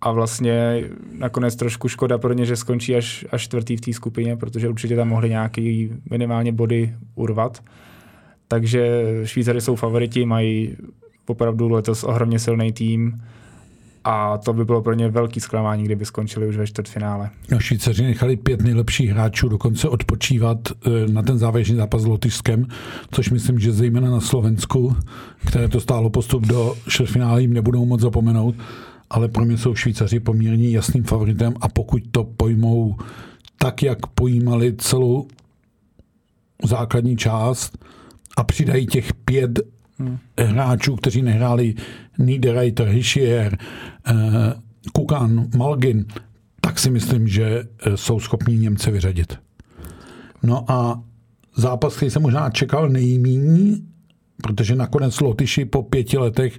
A 0.00 0.12
vlastně 0.12 0.84
nakonec 1.12 1.56
trošku 1.56 1.88
škoda 1.88 2.18
pro 2.18 2.32
ně, 2.32 2.46
že 2.46 2.56
skončí 2.56 2.96
až, 2.96 3.26
až 3.30 3.42
čtvrtý 3.42 3.76
v 3.76 3.80
té 3.80 3.92
skupině, 3.92 4.36
protože 4.36 4.68
určitě 4.68 4.96
tam 4.96 5.08
mohli 5.08 5.28
nějaký 5.28 5.92
minimálně 6.10 6.52
body 6.52 6.94
urvat. 7.14 7.62
Takže 8.48 9.02
Švýcary 9.24 9.60
jsou 9.60 9.76
favoriti, 9.76 10.26
mají 10.26 10.76
opravdu 11.26 11.68
letos 11.68 12.04
ohromně 12.04 12.38
silný 12.38 12.72
tým 12.72 13.22
a 14.08 14.38
to 14.38 14.52
by 14.52 14.64
bylo 14.64 14.82
pro 14.82 14.94
ně 14.94 15.08
velký 15.08 15.40
zklamání, 15.40 15.84
kdyby 15.84 16.04
skončili 16.04 16.46
už 16.46 16.56
ve 16.56 16.66
čtvrtfinále. 16.66 17.30
No, 17.50 17.60
Švýcaři 17.60 18.02
nechali 18.02 18.36
pět 18.36 18.62
nejlepších 18.62 19.10
hráčů 19.10 19.48
dokonce 19.48 19.88
odpočívat 19.88 20.58
eh, 20.68 20.90
na 21.12 21.22
ten 21.22 21.38
závěrečný 21.38 21.76
zápas 21.76 22.02
s 22.02 22.06
Lotyšskem, 22.06 22.66
což 23.10 23.30
myslím, 23.30 23.58
že 23.58 23.72
zejména 23.72 24.10
na 24.10 24.20
Slovensku, 24.20 24.96
které 25.46 25.68
to 25.68 25.80
stálo 25.80 26.10
postup 26.10 26.46
do 26.46 26.74
čtvrtfinále, 26.88 27.42
jim 27.42 27.52
nebudou 27.52 27.84
moc 27.84 28.00
zapomenout, 28.00 28.54
ale 29.10 29.28
pro 29.28 29.44
mě 29.44 29.58
jsou 29.58 29.74
Švýcaři 29.74 30.20
poměrně 30.20 30.70
jasným 30.70 31.04
favoritem 31.04 31.54
a 31.60 31.68
pokud 31.68 32.02
to 32.10 32.24
pojmou 32.24 32.96
tak, 33.58 33.82
jak 33.82 34.06
pojímali 34.06 34.74
celou 34.78 35.26
základní 36.64 37.16
část 37.16 37.78
a 38.36 38.44
přidají 38.44 38.86
těch 38.86 39.14
pět 39.14 39.60
hmm. 39.98 40.18
hráčů, 40.38 40.96
kteří 40.96 41.22
nehráli 41.22 41.74
Niederreiter, 42.18 42.88
Hischier, 42.88 43.58
eh, 44.06 44.14
Kukan, 44.92 45.46
Malgin, 45.56 46.04
tak 46.60 46.78
si 46.78 46.90
myslím, 46.90 47.28
že 47.28 47.44
eh, 47.86 47.96
jsou 47.96 48.20
schopní 48.20 48.58
Němce 48.58 48.90
vyřadit. 48.90 49.38
No 50.42 50.70
a 50.70 51.02
zápas, 51.56 51.96
který 51.96 52.10
jsem 52.10 52.22
možná 52.22 52.50
čekal 52.50 52.88
nejméně, 52.88 53.76
protože 54.42 54.74
nakonec 54.74 55.20
Lotyši 55.20 55.64
po 55.64 55.82
pěti 55.82 56.18
letech 56.18 56.58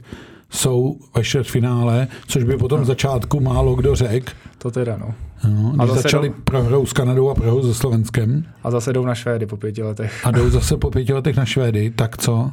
jsou 0.50 1.00
ve 1.16 1.44
finále, 1.44 2.08
což 2.28 2.44
by 2.44 2.58
po 2.58 2.68
tom 2.68 2.86
začátku 2.86 3.40
málo 3.40 3.76
kdo 3.76 3.96
řekl. 3.96 4.34
To 4.58 4.72
teda, 4.72 4.98
no. 4.98 5.14
no 5.48 5.76
a 5.80 5.88
zase 5.88 6.02
začali 6.02 6.30
jdou... 6.30 6.36
prohrou 6.44 6.86
s 6.86 6.94
Kanadou 6.94 7.30
a 7.30 7.36
prohrou 7.36 7.64
se 7.64 7.74
Slovenskem. 7.74 8.44
A 8.64 8.72
zase 8.72 8.94
jdou 8.94 9.06
na 9.06 9.16
Švédy 9.16 9.46
po 9.46 9.58
pěti 9.58 9.84
letech. 9.84 10.26
A 10.26 10.32
jdou 10.32 10.50
zase 10.60 10.78
po 10.78 10.92
pěti 10.92 11.14
letech 11.14 11.36
na 11.38 11.46
Švédy, 11.46 11.90
tak 11.90 12.18
co? 12.18 12.52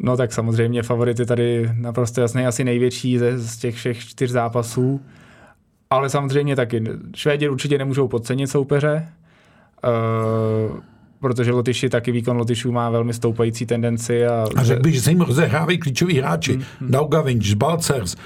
No 0.00 0.16
tak 0.16 0.32
samozřejmě 0.32 0.82
favority 0.82 1.26
tady 1.26 1.70
naprosto 1.74 2.20
jasný, 2.20 2.46
asi 2.46 2.64
největší 2.64 3.18
ze, 3.18 3.38
z 3.38 3.56
těch 3.56 3.74
všech 3.74 3.98
čtyř 3.98 4.30
zápasů. 4.30 5.00
Ale 5.90 6.10
samozřejmě 6.10 6.56
taky 6.56 6.84
Švédi 7.16 7.48
určitě 7.48 7.78
nemůžou 7.78 8.08
podcenit 8.08 8.50
soupeře, 8.50 9.08
uh, 10.70 10.76
protože 11.20 11.52
Lotyši 11.52 11.88
taky 11.88 12.12
výkon 12.12 12.36
Lotyšů 12.36 12.72
má 12.72 12.90
velmi 12.90 13.14
stoupající 13.14 13.66
tendenci. 13.66 14.26
A, 14.26 14.44
a 14.56 14.64
řekl 14.64 14.82
bych, 14.82 14.94
že 14.94 15.02
se 15.02 15.10
jim 15.10 15.20
rozehrávají 15.20 15.78
klíčoví 15.78 16.18
hráči. 16.18 16.52
Hmm, 16.52 16.62
hmm. 16.80 16.90
Daugavinč, 16.90 17.54
Balcers, 17.54 18.16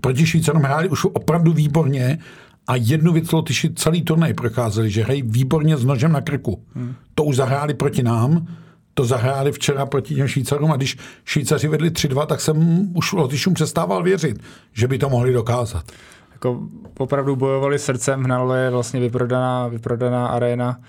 proti 0.00 0.26
Švýcarům 0.26 0.62
hráli 0.62 0.88
už 0.88 1.04
opravdu 1.04 1.52
výborně 1.52 2.18
a 2.66 2.76
jednu 2.76 3.12
věc 3.12 3.32
Lotyši 3.32 3.74
celý 3.74 4.02
turnaj 4.02 4.34
procházeli, 4.34 4.90
že 4.90 5.04
hrají 5.04 5.22
výborně 5.22 5.76
s 5.76 5.84
nožem 5.84 6.12
na 6.12 6.20
krku. 6.20 6.62
Hmm. 6.74 6.94
To 7.14 7.24
už 7.24 7.36
zahráli 7.36 7.74
proti 7.74 8.02
nám, 8.02 8.46
to 8.94 9.04
zahráli 9.04 9.52
včera 9.52 9.86
proti 9.86 10.14
těm 10.14 10.28
Švýcarům 10.28 10.72
a 10.72 10.76
když 10.76 10.96
Švýcaři 11.24 11.68
vedli 11.68 11.90
3-2, 11.90 12.26
tak 12.26 12.40
jsem 12.40 12.88
už 12.96 13.12
Lotyšům 13.12 13.54
přestával 13.54 14.02
věřit, 14.02 14.42
že 14.72 14.88
by 14.88 14.98
to 14.98 15.08
mohli 15.08 15.32
dokázat. 15.32 15.84
Jako 16.32 16.60
opravdu 16.98 17.36
bojovali 17.36 17.78
srdcem, 17.78 18.24
hnalo 18.24 18.54
je 18.54 18.70
vlastně 18.70 19.00
vyprodaná, 19.00 19.68
vyprodaná 19.68 20.26
arena 20.26 20.80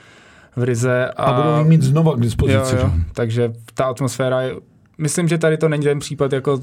v 0.56 0.64
Rize. 0.64 1.12
A, 1.18 1.24
a 1.24 1.42
budou 1.42 1.70
mít 1.70 1.82
znova 1.82 2.16
k 2.16 2.20
dispozici. 2.20 2.76
Jo, 2.76 2.82
jo. 2.82 2.92
Takže 3.14 3.54
ta 3.74 3.86
atmosféra 3.86 4.42
je, 4.42 4.56
myslím, 4.98 5.28
že 5.28 5.38
tady 5.38 5.58
to 5.58 5.70
není 5.70 5.84
ten 5.84 6.00
případ 6.00 6.34
jako 6.34 6.60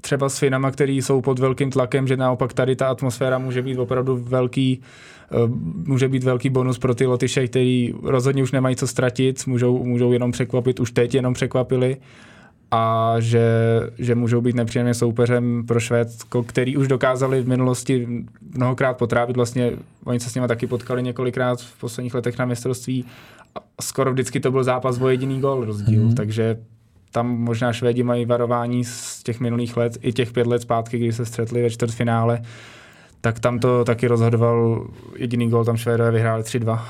třeba 0.00 0.28
s 0.28 0.38
Finama, 0.38 0.70
který 0.70 1.02
jsou 1.02 1.20
pod 1.20 1.38
velkým 1.38 1.70
tlakem, 1.70 2.08
že 2.08 2.16
naopak 2.16 2.52
tady 2.52 2.76
ta 2.76 2.86
atmosféra 2.88 3.38
může 3.38 3.62
být 3.62 3.78
opravdu 3.78 4.16
velký, 4.16 4.80
eh, 5.30 5.34
může 5.86 6.08
být 6.08 6.24
velký 6.24 6.50
bonus 6.50 6.78
pro 6.78 6.94
ty 6.94 7.06
Lotyše, 7.06 7.46
který 7.46 7.94
rozhodně 8.02 8.42
už 8.42 8.52
nemají 8.52 8.76
co 8.76 8.86
ztratit, 8.86 9.46
můžou, 9.46 9.84
můžou 9.84 10.12
jenom 10.12 10.32
překvapit, 10.32 10.80
už 10.80 10.90
teď 10.90 11.14
jenom 11.14 11.34
překvapili 11.34 11.96
a 12.70 13.14
že, 13.18 13.50
že 13.98 14.14
můžou 14.14 14.40
být 14.40 14.56
nepříjemně 14.56 14.94
soupeřem 14.94 15.64
pro 15.66 15.80
Švédsko, 15.80 16.42
který 16.42 16.76
už 16.76 16.88
dokázali 16.88 17.42
v 17.42 17.48
minulosti 17.48 18.08
mnohokrát 18.54 18.96
potrávit. 18.96 19.36
Vlastně 19.36 19.72
oni 20.04 20.20
se 20.20 20.30
s 20.30 20.34
nimi 20.34 20.48
taky 20.48 20.66
potkali 20.66 21.02
několikrát 21.02 21.60
v 21.60 21.80
posledních 21.80 22.14
letech 22.14 22.38
na 22.38 22.44
mistrovství. 22.44 23.04
A 23.54 23.58
skoro 23.82 24.12
vždycky 24.12 24.40
to 24.40 24.50
byl 24.50 24.64
zápas 24.64 25.00
o 25.00 25.08
jediný 25.08 25.40
gol 25.40 25.64
rozdíl, 25.64 26.02
mm. 26.04 26.14
takže 26.14 26.56
tam 27.12 27.38
možná 27.38 27.72
Švédi 27.72 28.02
mají 28.02 28.26
varování 28.26 28.84
z 28.84 29.22
těch 29.22 29.40
minulých 29.40 29.76
let, 29.76 29.98
i 30.02 30.12
těch 30.12 30.32
pět 30.32 30.46
let 30.46 30.62
zpátky, 30.62 30.98
kdy 30.98 31.12
se 31.12 31.26
střetli 31.26 31.62
ve 31.62 31.70
čtvrtfinále, 31.70 32.42
tak 33.20 33.40
tam 33.40 33.58
to 33.58 33.84
taky 33.84 34.06
rozhodoval 34.06 34.86
jediný 35.16 35.50
gol, 35.50 35.64
tam 35.64 35.76
Švédové 35.76 36.10
vyhráli 36.10 36.42
3-2. 36.42 36.80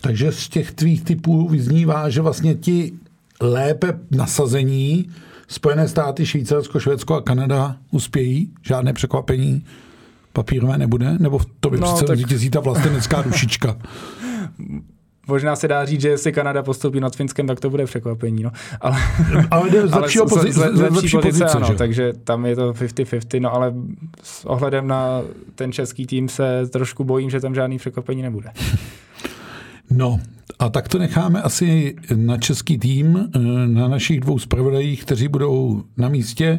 Takže 0.00 0.32
z 0.32 0.48
těch 0.48 0.72
tvých 0.72 1.04
typů 1.04 1.48
vyznívá, 1.48 2.10
že 2.10 2.20
vlastně 2.20 2.54
ti 2.54 2.92
lépe 3.40 3.98
nasazení 4.10 5.10
Spojené 5.48 5.88
státy, 5.88 6.26
Švýcarsko, 6.26 6.80
Švédsko 6.80 7.14
a 7.14 7.20
Kanada 7.20 7.76
uspějí? 7.90 8.50
Žádné 8.62 8.92
překvapení 8.92 9.64
papírové 10.32 10.78
nebude? 10.78 11.18
Nebo 11.18 11.40
to 11.60 11.70
by 11.70 11.80
no, 11.80 11.86
přece 11.86 12.04
tak... 12.04 12.18
vítězí 12.18 12.50
ta 12.50 12.60
vlastenecká 12.60 13.22
dušička? 13.26 13.76
Možná 15.28 15.56
se 15.56 15.68
dá 15.68 15.84
říct, 15.84 16.00
že 16.00 16.08
jestli 16.08 16.32
Kanada 16.32 16.62
postoupí 16.62 17.00
nad 17.00 17.16
Finskem, 17.16 17.46
tak 17.46 17.60
to 17.60 17.70
bude 17.70 17.84
překvapení. 17.84 18.42
No. 18.42 18.50
Ale, 18.80 18.96
ale 19.50 19.70
jde 19.70 19.88
z 19.88 19.94
lepší, 19.94 20.18
opozi- 20.18 20.52
z, 20.52 20.54
z, 20.54 20.80
lepší 20.80 20.92
pozice, 20.92 21.20
pozice 21.20 21.44
ano, 21.44 21.66
že? 21.66 21.74
takže 21.74 22.12
tam 22.24 22.46
je 22.46 22.56
to 22.56 22.72
50-50, 22.72 23.40
no 23.40 23.54
ale 23.54 23.74
s 24.22 24.44
ohledem 24.44 24.86
na 24.88 25.22
ten 25.54 25.72
český 25.72 26.06
tým 26.06 26.28
se 26.28 26.66
trošku 26.66 27.04
bojím, 27.04 27.30
že 27.30 27.40
tam 27.40 27.54
žádný 27.54 27.78
překvapení 27.78 28.22
nebude. 28.22 28.50
No, 29.94 30.20
a 30.58 30.68
tak 30.68 30.88
to 30.88 30.98
necháme 30.98 31.42
asi 31.42 31.96
na 32.14 32.38
český 32.38 32.78
tým, 32.78 33.30
eh, 33.36 33.38
na 33.66 33.88
našich 33.88 34.20
dvou 34.20 34.38
zpravodajích, 34.38 35.04
kteří 35.04 35.28
budou 35.28 35.82
na 35.96 36.08
místě, 36.08 36.58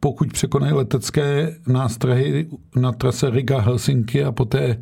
pokud 0.00 0.32
překonají 0.32 0.72
letecké 0.72 1.56
nástrahy 1.66 2.46
na 2.76 2.92
trase 2.92 3.30
Riga-Helsinki 3.30 4.26
a 4.26 4.32
poté 4.32 4.78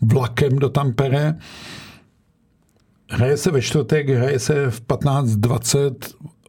vlakem 0.00 0.58
do 0.58 0.68
Tampere. 0.68 1.34
Hraje 3.10 3.36
se 3.36 3.50
ve 3.50 3.62
čtvrtek, 3.62 4.08
hraje 4.08 4.38
se 4.38 4.70
v 4.70 4.82
15.20, 4.82 5.94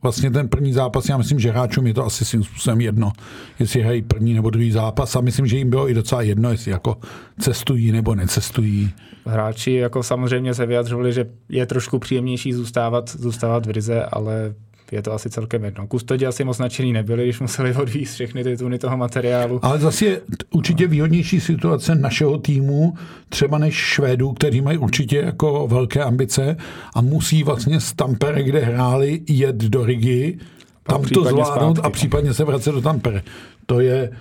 vlastně 0.03 0.31
ten 0.31 0.49
první 0.49 0.73
zápas, 0.73 1.09
já 1.09 1.17
myslím, 1.17 1.39
že 1.39 1.51
hráčům 1.51 1.87
je 1.87 1.93
to 1.93 2.05
asi 2.05 2.25
svým 2.25 2.43
způsobem 2.43 2.81
jedno, 2.81 3.11
jestli 3.59 3.81
hrají 3.81 4.01
první 4.01 4.33
nebo 4.33 4.49
druhý 4.49 4.71
zápas 4.71 5.15
a 5.15 5.21
myslím, 5.21 5.47
že 5.47 5.57
jim 5.57 5.69
bylo 5.69 5.89
i 5.89 5.93
docela 5.93 6.21
jedno, 6.21 6.51
jestli 6.51 6.71
jako 6.71 6.97
cestují 7.39 7.91
nebo 7.91 8.15
necestují. 8.15 8.91
Hráči 9.25 9.71
jako 9.71 10.03
samozřejmě 10.03 10.53
se 10.53 10.65
vyjadřovali, 10.65 11.13
že 11.13 11.25
je 11.49 11.65
trošku 11.65 11.99
příjemnější 11.99 12.53
zůstávat, 12.53 13.09
zůstávat 13.09 13.65
v 13.65 13.69
Rize, 13.69 14.03
ale 14.03 14.53
je 14.91 15.01
to 15.01 15.13
asi 15.13 15.29
celkem 15.29 15.63
jedno. 15.63 15.87
Kustodi 15.87 16.25
asi 16.25 16.43
moc 16.43 16.57
nadšený 16.57 16.93
nebyli, 16.93 17.23
když 17.23 17.39
museli 17.39 17.75
odvízt 17.75 18.13
všechny 18.13 18.43
ty 18.43 18.57
tuny 18.57 18.79
toho 18.79 18.97
materiálu. 18.97 19.59
Ale 19.61 19.79
zase 19.79 20.05
je 20.05 20.21
určitě 20.51 20.87
výhodnější 20.87 21.39
situace 21.39 21.95
našeho 21.95 22.37
týmu, 22.37 22.93
třeba 23.29 23.57
než 23.57 23.75
Švédů, 23.75 24.31
kteří 24.31 24.61
mají 24.61 24.77
určitě 24.77 25.17
jako 25.17 25.67
velké 25.67 26.03
ambice 26.03 26.57
a 26.93 27.01
musí 27.01 27.43
vlastně 27.43 27.79
z 27.79 27.93
Tampere, 27.93 28.43
kde 28.43 28.59
hráli, 28.59 29.21
jet 29.27 29.55
do 29.55 29.85
Rigi, 29.85 30.37
tam 30.83 31.03
to 31.03 31.23
zvládnout 31.23 31.77
zpátky. 31.77 31.87
a 31.87 31.89
případně 31.89 32.33
se 32.33 32.43
vracet 32.43 32.71
do 32.71 32.81
Tampere. 32.81 33.21
To 33.65 33.79
je 33.79 34.11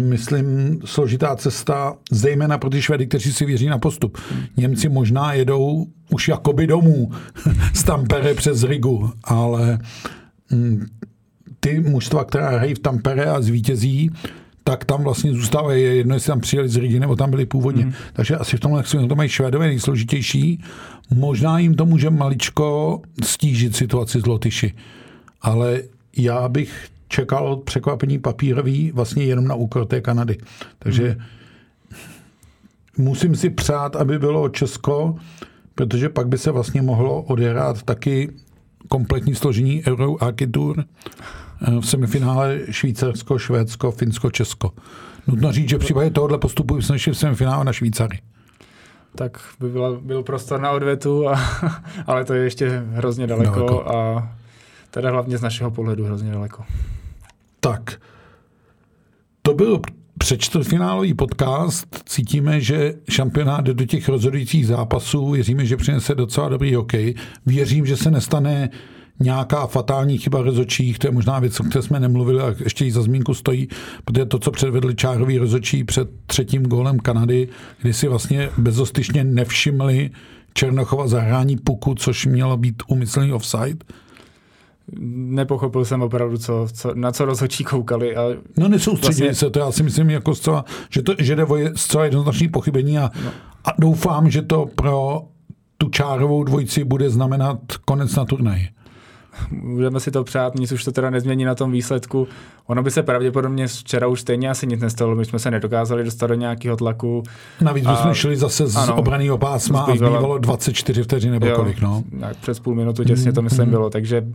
myslím, 0.00 0.78
složitá 0.84 1.36
cesta, 1.36 1.94
zejména 2.10 2.58
pro 2.58 2.70
ty 2.70 2.82
Švedy, 2.82 3.06
kteří 3.06 3.32
si 3.32 3.44
věří 3.44 3.66
na 3.66 3.78
postup. 3.78 4.18
Němci 4.56 4.88
možná 4.88 5.32
jedou 5.32 5.86
už 6.10 6.28
jakoby 6.28 6.66
domů 6.66 7.10
z 7.74 7.84
Tampere 7.84 8.34
přes 8.34 8.64
Rigu, 8.64 9.12
ale 9.24 9.78
mm, 10.50 10.86
ty 11.60 11.80
mužstva, 11.80 12.24
která 12.24 12.50
hrají 12.50 12.74
v 12.74 12.78
Tampere 12.78 13.24
a 13.24 13.40
zvítězí, 13.40 14.10
tak 14.64 14.84
tam 14.84 15.04
vlastně 15.04 15.32
zůstávají 15.32 15.82
jedno, 15.82 16.14
jestli 16.14 16.26
tam 16.26 16.40
přijeli 16.40 16.68
z 16.68 16.76
Rigi, 16.76 17.00
nebo 17.00 17.16
tam 17.16 17.30
byli 17.30 17.46
původně. 17.46 17.84
Mm. 17.84 17.92
Takže 18.12 18.36
asi 18.36 18.56
v 18.56 18.60
tomhle 18.60 18.82
to 19.08 19.14
mají 19.16 19.28
Švédové 19.28 19.66
nejsložitější. 19.66 20.62
Možná 21.14 21.58
jim 21.58 21.74
to 21.74 21.86
může 21.86 22.10
maličko 22.10 23.00
stížit 23.24 23.76
situaci 23.76 24.20
z 24.20 24.26
Lotyši. 24.26 24.74
Ale 25.42 25.82
já 26.16 26.48
bych 26.48 26.88
čekal 27.08 27.56
překvapení 27.56 28.18
papírový 28.18 28.92
vlastně 28.92 29.24
jenom 29.24 29.44
na 29.48 29.54
úkor 29.54 29.86
té 29.86 30.00
Kanady. 30.00 30.38
Takže 30.78 31.08
hmm. 31.08 31.20
musím 32.98 33.36
si 33.36 33.50
přát, 33.50 33.96
aby 33.96 34.18
bylo 34.18 34.48
Česko, 34.48 35.16
protože 35.74 36.08
pak 36.08 36.28
by 36.28 36.38
se 36.38 36.50
vlastně 36.50 36.82
mohlo 36.82 37.22
odehrát 37.22 37.82
taky 37.82 38.32
kompletní 38.88 39.34
složení 39.34 39.82
Euro 39.86 40.22
Architour 40.22 40.80
eh, 40.80 41.80
v 41.80 41.86
semifinále 41.86 42.60
Švýcarsko, 42.70 43.38
Švédsko, 43.38 43.90
Finsko, 43.90 44.30
Česko. 44.30 44.72
Nutno 45.26 45.52
říct, 45.52 45.68
že 45.68 45.76
v 45.76 45.80
případě 45.80 46.10
tohohle 46.10 46.38
postupu 46.38 46.80
jsme 46.80 46.98
šli 46.98 47.12
v 47.12 47.18
semifinále 47.18 47.64
na 47.64 47.72
Švýcary. 47.72 48.18
Tak 49.14 49.40
by 49.60 49.68
byla, 49.68 49.92
byl 50.00 50.22
prostor 50.22 50.60
na 50.60 50.70
odvetu, 50.70 51.28
a, 51.28 51.40
ale 52.06 52.24
to 52.24 52.34
je 52.34 52.44
ještě 52.44 52.82
hrozně 52.92 53.26
daleko, 53.26 53.54
daleko. 53.54 53.96
a 53.96 54.28
teda 54.96 55.10
hlavně 55.10 55.38
z 55.38 55.42
našeho 55.42 55.70
pohledu 55.70 56.04
hrozně 56.04 56.30
daleko. 56.30 56.64
Tak, 57.60 58.00
to 59.42 59.54
byl 59.54 59.80
předčtvrtfinálový 60.18 61.14
podcast. 61.14 62.02
Cítíme, 62.06 62.60
že 62.60 62.94
šampionát 63.10 63.64
jde 63.64 63.74
do 63.74 63.84
těch 63.84 64.08
rozhodujících 64.08 64.66
zápasů. 64.66 65.30
Věříme, 65.30 65.66
že 65.66 65.76
přinese 65.76 66.14
docela 66.14 66.48
dobrý 66.48 66.74
hokej. 66.74 67.14
Věřím, 67.46 67.86
že 67.86 67.96
se 67.96 68.10
nestane 68.10 68.70
nějaká 69.20 69.66
fatální 69.66 70.18
chyba 70.18 70.42
rozočích, 70.42 70.98
to 70.98 71.06
je 71.06 71.12
možná 71.12 71.38
věc, 71.38 71.60
o 71.60 71.64
které 71.64 71.82
jsme 71.82 72.00
nemluvili 72.00 72.40
a 72.40 72.54
ještě 72.64 72.84
jí 72.84 72.90
za 72.90 73.02
zmínku 73.02 73.34
stojí, 73.34 73.68
protože 74.04 74.24
to, 74.24 74.38
co 74.38 74.50
předvedli 74.50 74.94
čárový 74.94 75.38
rozočí 75.38 75.84
před 75.84 76.08
třetím 76.26 76.62
gólem 76.62 76.98
Kanady, 76.98 77.48
kdy 77.82 77.92
si 77.92 78.08
vlastně 78.08 78.50
bezostyšně 78.58 79.24
nevšimli 79.24 80.10
Černochova 80.54 81.08
zahrání 81.08 81.56
puku, 81.56 81.94
což 81.94 82.26
mělo 82.26 82.56
být 82.56 82.82
umyslný 82.88 83.32
offside, 83.32 83.84
nepochopil 84.98 85.84
jsem 85.84 86.02
opravdu, 86.02 86.38
co, 86.38 86.66
co, 86.72 86.94
na 86.94 87.12
co 87.12 87.24
rozhodčí 87.24 87.64
koukali. 87.64 88.16
A 88.16 88.22
no 88.58 88.68
nesoustředili 88.68 89.28
vlastně... 89.28 89.46
se, 89.46 89.50
to 89.50 89.58
já 89.58 89.72
si 89.72 89.82
myslím, 89.82 90.10
jako 90.10 90.34
zcela, 90.34 90.64
že, 90.90 91.02
to, 91.02 91.14
že 91.18 91.36
jde 91.36 91.44
o 91.44 91.56
zcela 91.74 92.04
jednoznačné 92.04 92.48
pochybení 92.48 92.98
a, 92.98 93.10
no. 93.24 93.30
a 93.64 93.70
doufám, 93.78 94.30
že 94.30 94.42
to 94.42 94.66
pro 94.74 95.22
tu 95.78 95.88
čárovou 95.88 96.44
dvojici 96.44 96.84
bude 96.84 97.10
znamenat 97.10 97.58
konec 97.84 98.16
na 98.16 98.24
turnaj. 98.24 98.68
Budeme 99.50 100.00
si 100.00 100.10
to 100.10 100.24
přát, 100.24 100.54
nic 100.54 100.72
už 100.72 100.84
to 100.84 100.92
teda 100.92 101.10
nezmění 101.10 101.44
na 101.44 101.54
tom 101.54 101.72
výsledku. 101.72 102.28
Ono 102.66 102.82
by 102.82 102.90
se 102.90 103.02
pravděpodobně 103.02 103.66
včera 103.66 104.06
už 104.06 104.20
stejně 104.20 104.50
asi 104.50 104.66
nic 104.66 104.80
nestalo, 104.80 105.14
my 105.14 105.24
jsme 105.24 105.38
se 105.38 105.50
nedokázali 105.50 106.04
dostat 106.04 106.26
do 106.26 106.34
nějakého 106.34 106.76
tlaku. 106.76 107.22
Navíc 107.60 107.86
a... 107.86 107.96
jsme 107.96 108.14
šli 108.14 108.36
zase 108.36 108.66
z 108.66 108.76
ano, 108.76 108.96
obraného 108.96 109.38
pásma 109.38 109.84
zbývalo, 109.84 110.14
a 110.14 110.18
zbývalo 110.18 110.38
24 110.38 111.02
vteřin 111.02 111.32
nebo 111.32 111.46
jo, 111.46 111.56
kolik, 111.56 111.80
no. 111.80 112.04
Přes 112.40 112.60
půl 112.60 112.74
minutu 112.74 113.04
těsně 113.04 113.32
to 113.32 113.42
myslím 113.42 113.64
mm. 113.64 113.70
bylo, 113.70 113.90
takže 113.90 114.26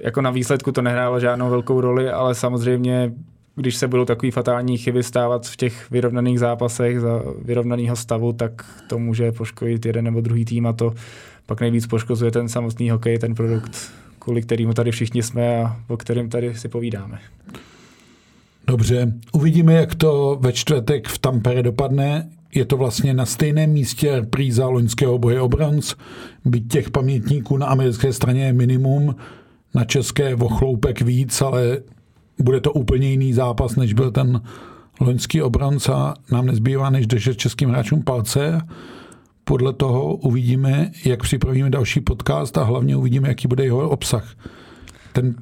jako 0.00 0.20
na 0.20 0.30
výsledku 0.30 0.72
to 0.72 0.82
nehrálo 0.82 1.20
žádnou 1.20 1.50
velkou 1.50 1.80
roli, 1.80 2.10
ale 2.10 2.34
samozřejmě 2.34 3.12
když 3.56 3.76
se 3.76 3.88
budou 3.88 4.04
takové 4.04 4.32
fatální 4.32 4.78
chyby 4.78 5.02
stávat 5.02 5.46
v 5.46 5.56
těch 5.56 5.90
vyrovnaných 5.90 6.38
zápasech 6.38 7.00
za 7.00 7.22
vyrovnaného 7.44 7.96
stavu, 7.96 8.32
tak 8.32 8.64
to 8.88 8.98
může 8.98 9.32
poškodit 9.32 9.86
jeden 9.86 10.04
nebo 10.04 10.20
druhý 10.20 10.44
tým 10.44 10.66
a 10.66 10.72
to 10.72 10.94
pak 11.46 11.60
nejvíc 11.60 11.86
poškozuje 11.86 12.30
ten 12.30 12.48
samotný 12.48 12.90
hokej, 12.90 13.18
ten 13.18 13.34
produkt, 13.34 13.92
kvůli 14.18 14.42
kterému 14.42 14.72
tady 14.72 14.90
všichni 14.90 15.22
jsme 15.22 15.64
a 15.64 15.76
o 15.88 15.96
kterém 15.96 16.28
tady 16.28 16.54
si 16.54 16.68
povídáme. 16.68 17.18
Dobře, 18.66 19.12
uvidíme, 19.32 19.74
jak 19.74 19.94
to 19.94 20.38
ve 20.40 20.52
čtvrtek 20.52 21.08
v 21.08 21.18
Tampere 21.18 21.62
dopadne. 21.62 22.28
Je 22.54 22.64
to 22.64 22.76
vlastně 22.76 23.14
na 23.14 23.26
stejném 23.26 23.70
místě 23.70 24.14
repríza 24.14 24.68
loňského 24.68 25.18
boje 25.18 25.40
o 25.40 25.48
bronz, 25.48 25.96
byť 26.44 26.68
těch 26.68 26.90
pamětníků 26.90 27.56
na 27.56 27.66
americké 27.66 28.12
straně 28.12 28.44
je 28.44 28.52
minimum, 28.52 29.14
na 29.74 29.84
české 29.84 30.34
vochloupek 30.34 31.00
víc, 31.00 31.42
ale 31.42 31.78
bude 32.38 32.60
to 32.60 32.72
úplně 32.72 33.10
jiný 33.10 33.32
zápas, 33.32 33.76
než 33.76 33.92
byl 33.92 34.10
ten 34.10 34.40
loňský 35.00 35.42
obranca. 35.42 36.14
Nám 36.32 36.46
nezbývá, 36.46 36.90
než 36.90 37.06
držet 37.06 37.36
českým 37.36 37.68
hráčům 37.68 38.02
palce. 38.02 38.60
Podle 39.44 39.72
toho 39.72 40.16
uvidíme, 40.16 40.90
jak 41.04 41.22
připravíme 41.22 41.70
další 41.70 42.00
podcast 42.00 42.58
a 42.58 42.64
hlavně 42.64 42.96
uvidíme, 42.96 43.28
jaký 43.28 43.48
bude 43.48 43.64
jeho 43.64 43.88
obsah. 43.88 44.36
Ten 45.12 45.34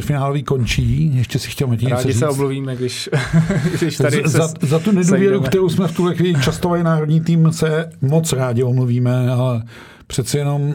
finálový 0.00 0.42
končí, 0.42 1.16
ještě 1.16 1.38
si 1.38 1.50
chtěl 1.50 1.66
Matěj 1.66 1.88
Rádi 1.88 2.12
se 2.12 2.28
omluvíme, 2.28 2.76
když, 2.76 3.10
když 3.78 3.96
tady 3.96 4.22
za, 4.26 4.48
se 4.48 4.54
za 4.60 4.78
tu 4.78 4.92
nedůvěru, 4.92 5.40
kterou 5.40 5.68
jsme 5.68 5.88
v 5.88 5.96
tuhle 5.96 6.14
chvíli 6.14 6.42
častovali 6.42 6.82
národní 6.82 7.20
tým, 7.20 7.52
se 7.52 7.90
moc 8.00 8.32
rádi 8.32 8.62
omluvíme, 8.62 9.30
ale 9.30 9.62
přece 10.06 10.38
jenom 10.38 10.74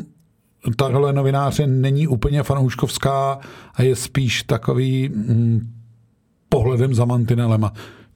ta 0.75 0.87
role 0.87 1.13
novináře 1.13 1.67
není 1.67 2.07
úplně 2.07 2.43
fanouškovská 2.43 3.39
a 3.75 3.83
je 3.83 3.95
spíš 3.95 4.43
takový 4.43 5.09
hm, 5.09 5.71
pohledem 6.49 6.93
za 6.93 7.05
mantinelem. 7.05 7.63
A 7.63 7.73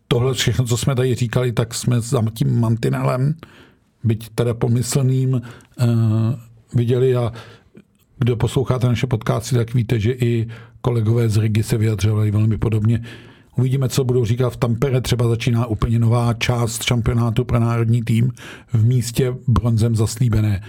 tohle 0.08 0.34
všechno, 0.34 0.66
co 0.66 0.78
jsme 0.78 0.96
tady 0.96 1.16
říkali, 1.16 1.52
tak 1.52 1.74
jsme 1.74 2.02
za 2.02 2.24
tím 2.34 2.60
mantinelem, 2.60 3.36
byť 4.04 4.30
teda 4.36 4.54
pomyslným, 4.54 5.34
uh, 5.34 5.42
viděli 6.74 7.16
a 7.16 7.32
kdo 8.18 8.36
posloucháte 8.36 8.88
naše 8.88 9.08
podcasty, 9.08 9.56
tak 9.56 9.74
víte, 9.74 10.00
že 10.00 10.12
i 10.12 10.48
kolegové 10.82 11.30
z 11.30 11.38
Rigi 11.38 11.64
se 11.64 11.78
vyjadřovali 11.78 12.32
velmi 12.32 12.58
podobně. 12.58 13.04
Uvidíme, 13.58 13.90
co 13.90 14.04
budou 14.04 14.26
říkat 14.26 14.50
v 14.50 14.58
Tampere. 14.58 15.02
Třeba 15.02 15.28
začíná 15.28 15.66
úplně 15.66 16.00
nová 16.00 16.34
část 16.34 16.84
šampionátu 16.84 17.46
pro 17.46 17.60
národní 17.60 18.02
tým 18.02 18.32
v 18.74 18.86
místě 18.86 19.36
bronzem 19.48 19.96
zaslíbené. 19.96 20.62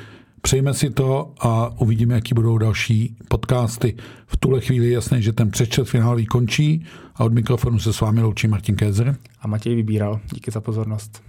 Přejme 0.43 0.75
si 0.75 0.91
to 0.91 1.33
a 1.41 1.71
uvidíme, 1.81 2.15
jaký 2.15 2.35
budou 2.35 2.59
další 2.59 3.17
podcasty. 3.29 3.97
V 4.27 4.37
tuhle 4.37 4.61
chvíli 4.61 4.87
je 4.87 4.93
jasné, 4.93 5.23
že 5.23 5.33
ten 5.33 5.51
přečet 5.51 5.85
finálový 5.85 6.27
končí 6.27 6.85
a 7.15 7.25
od 7.25 7.33
mikrofonu 7.33 7.79
se 7.79 7.93
s 7.93 8.01
vámi 8.01 8.23
loučí 8.23 8.49
Martin 8.49 8.77
Kézer. 8.77 9.17
A 9.41 9.49
Matěj 9.49 9.75
Vybíral. 9.75 10.21
Díky 10.33 10.51
za 10.51 10.61
pozornost. 10.61 11.23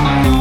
thank 0.00 0.34
you 0.34 0.39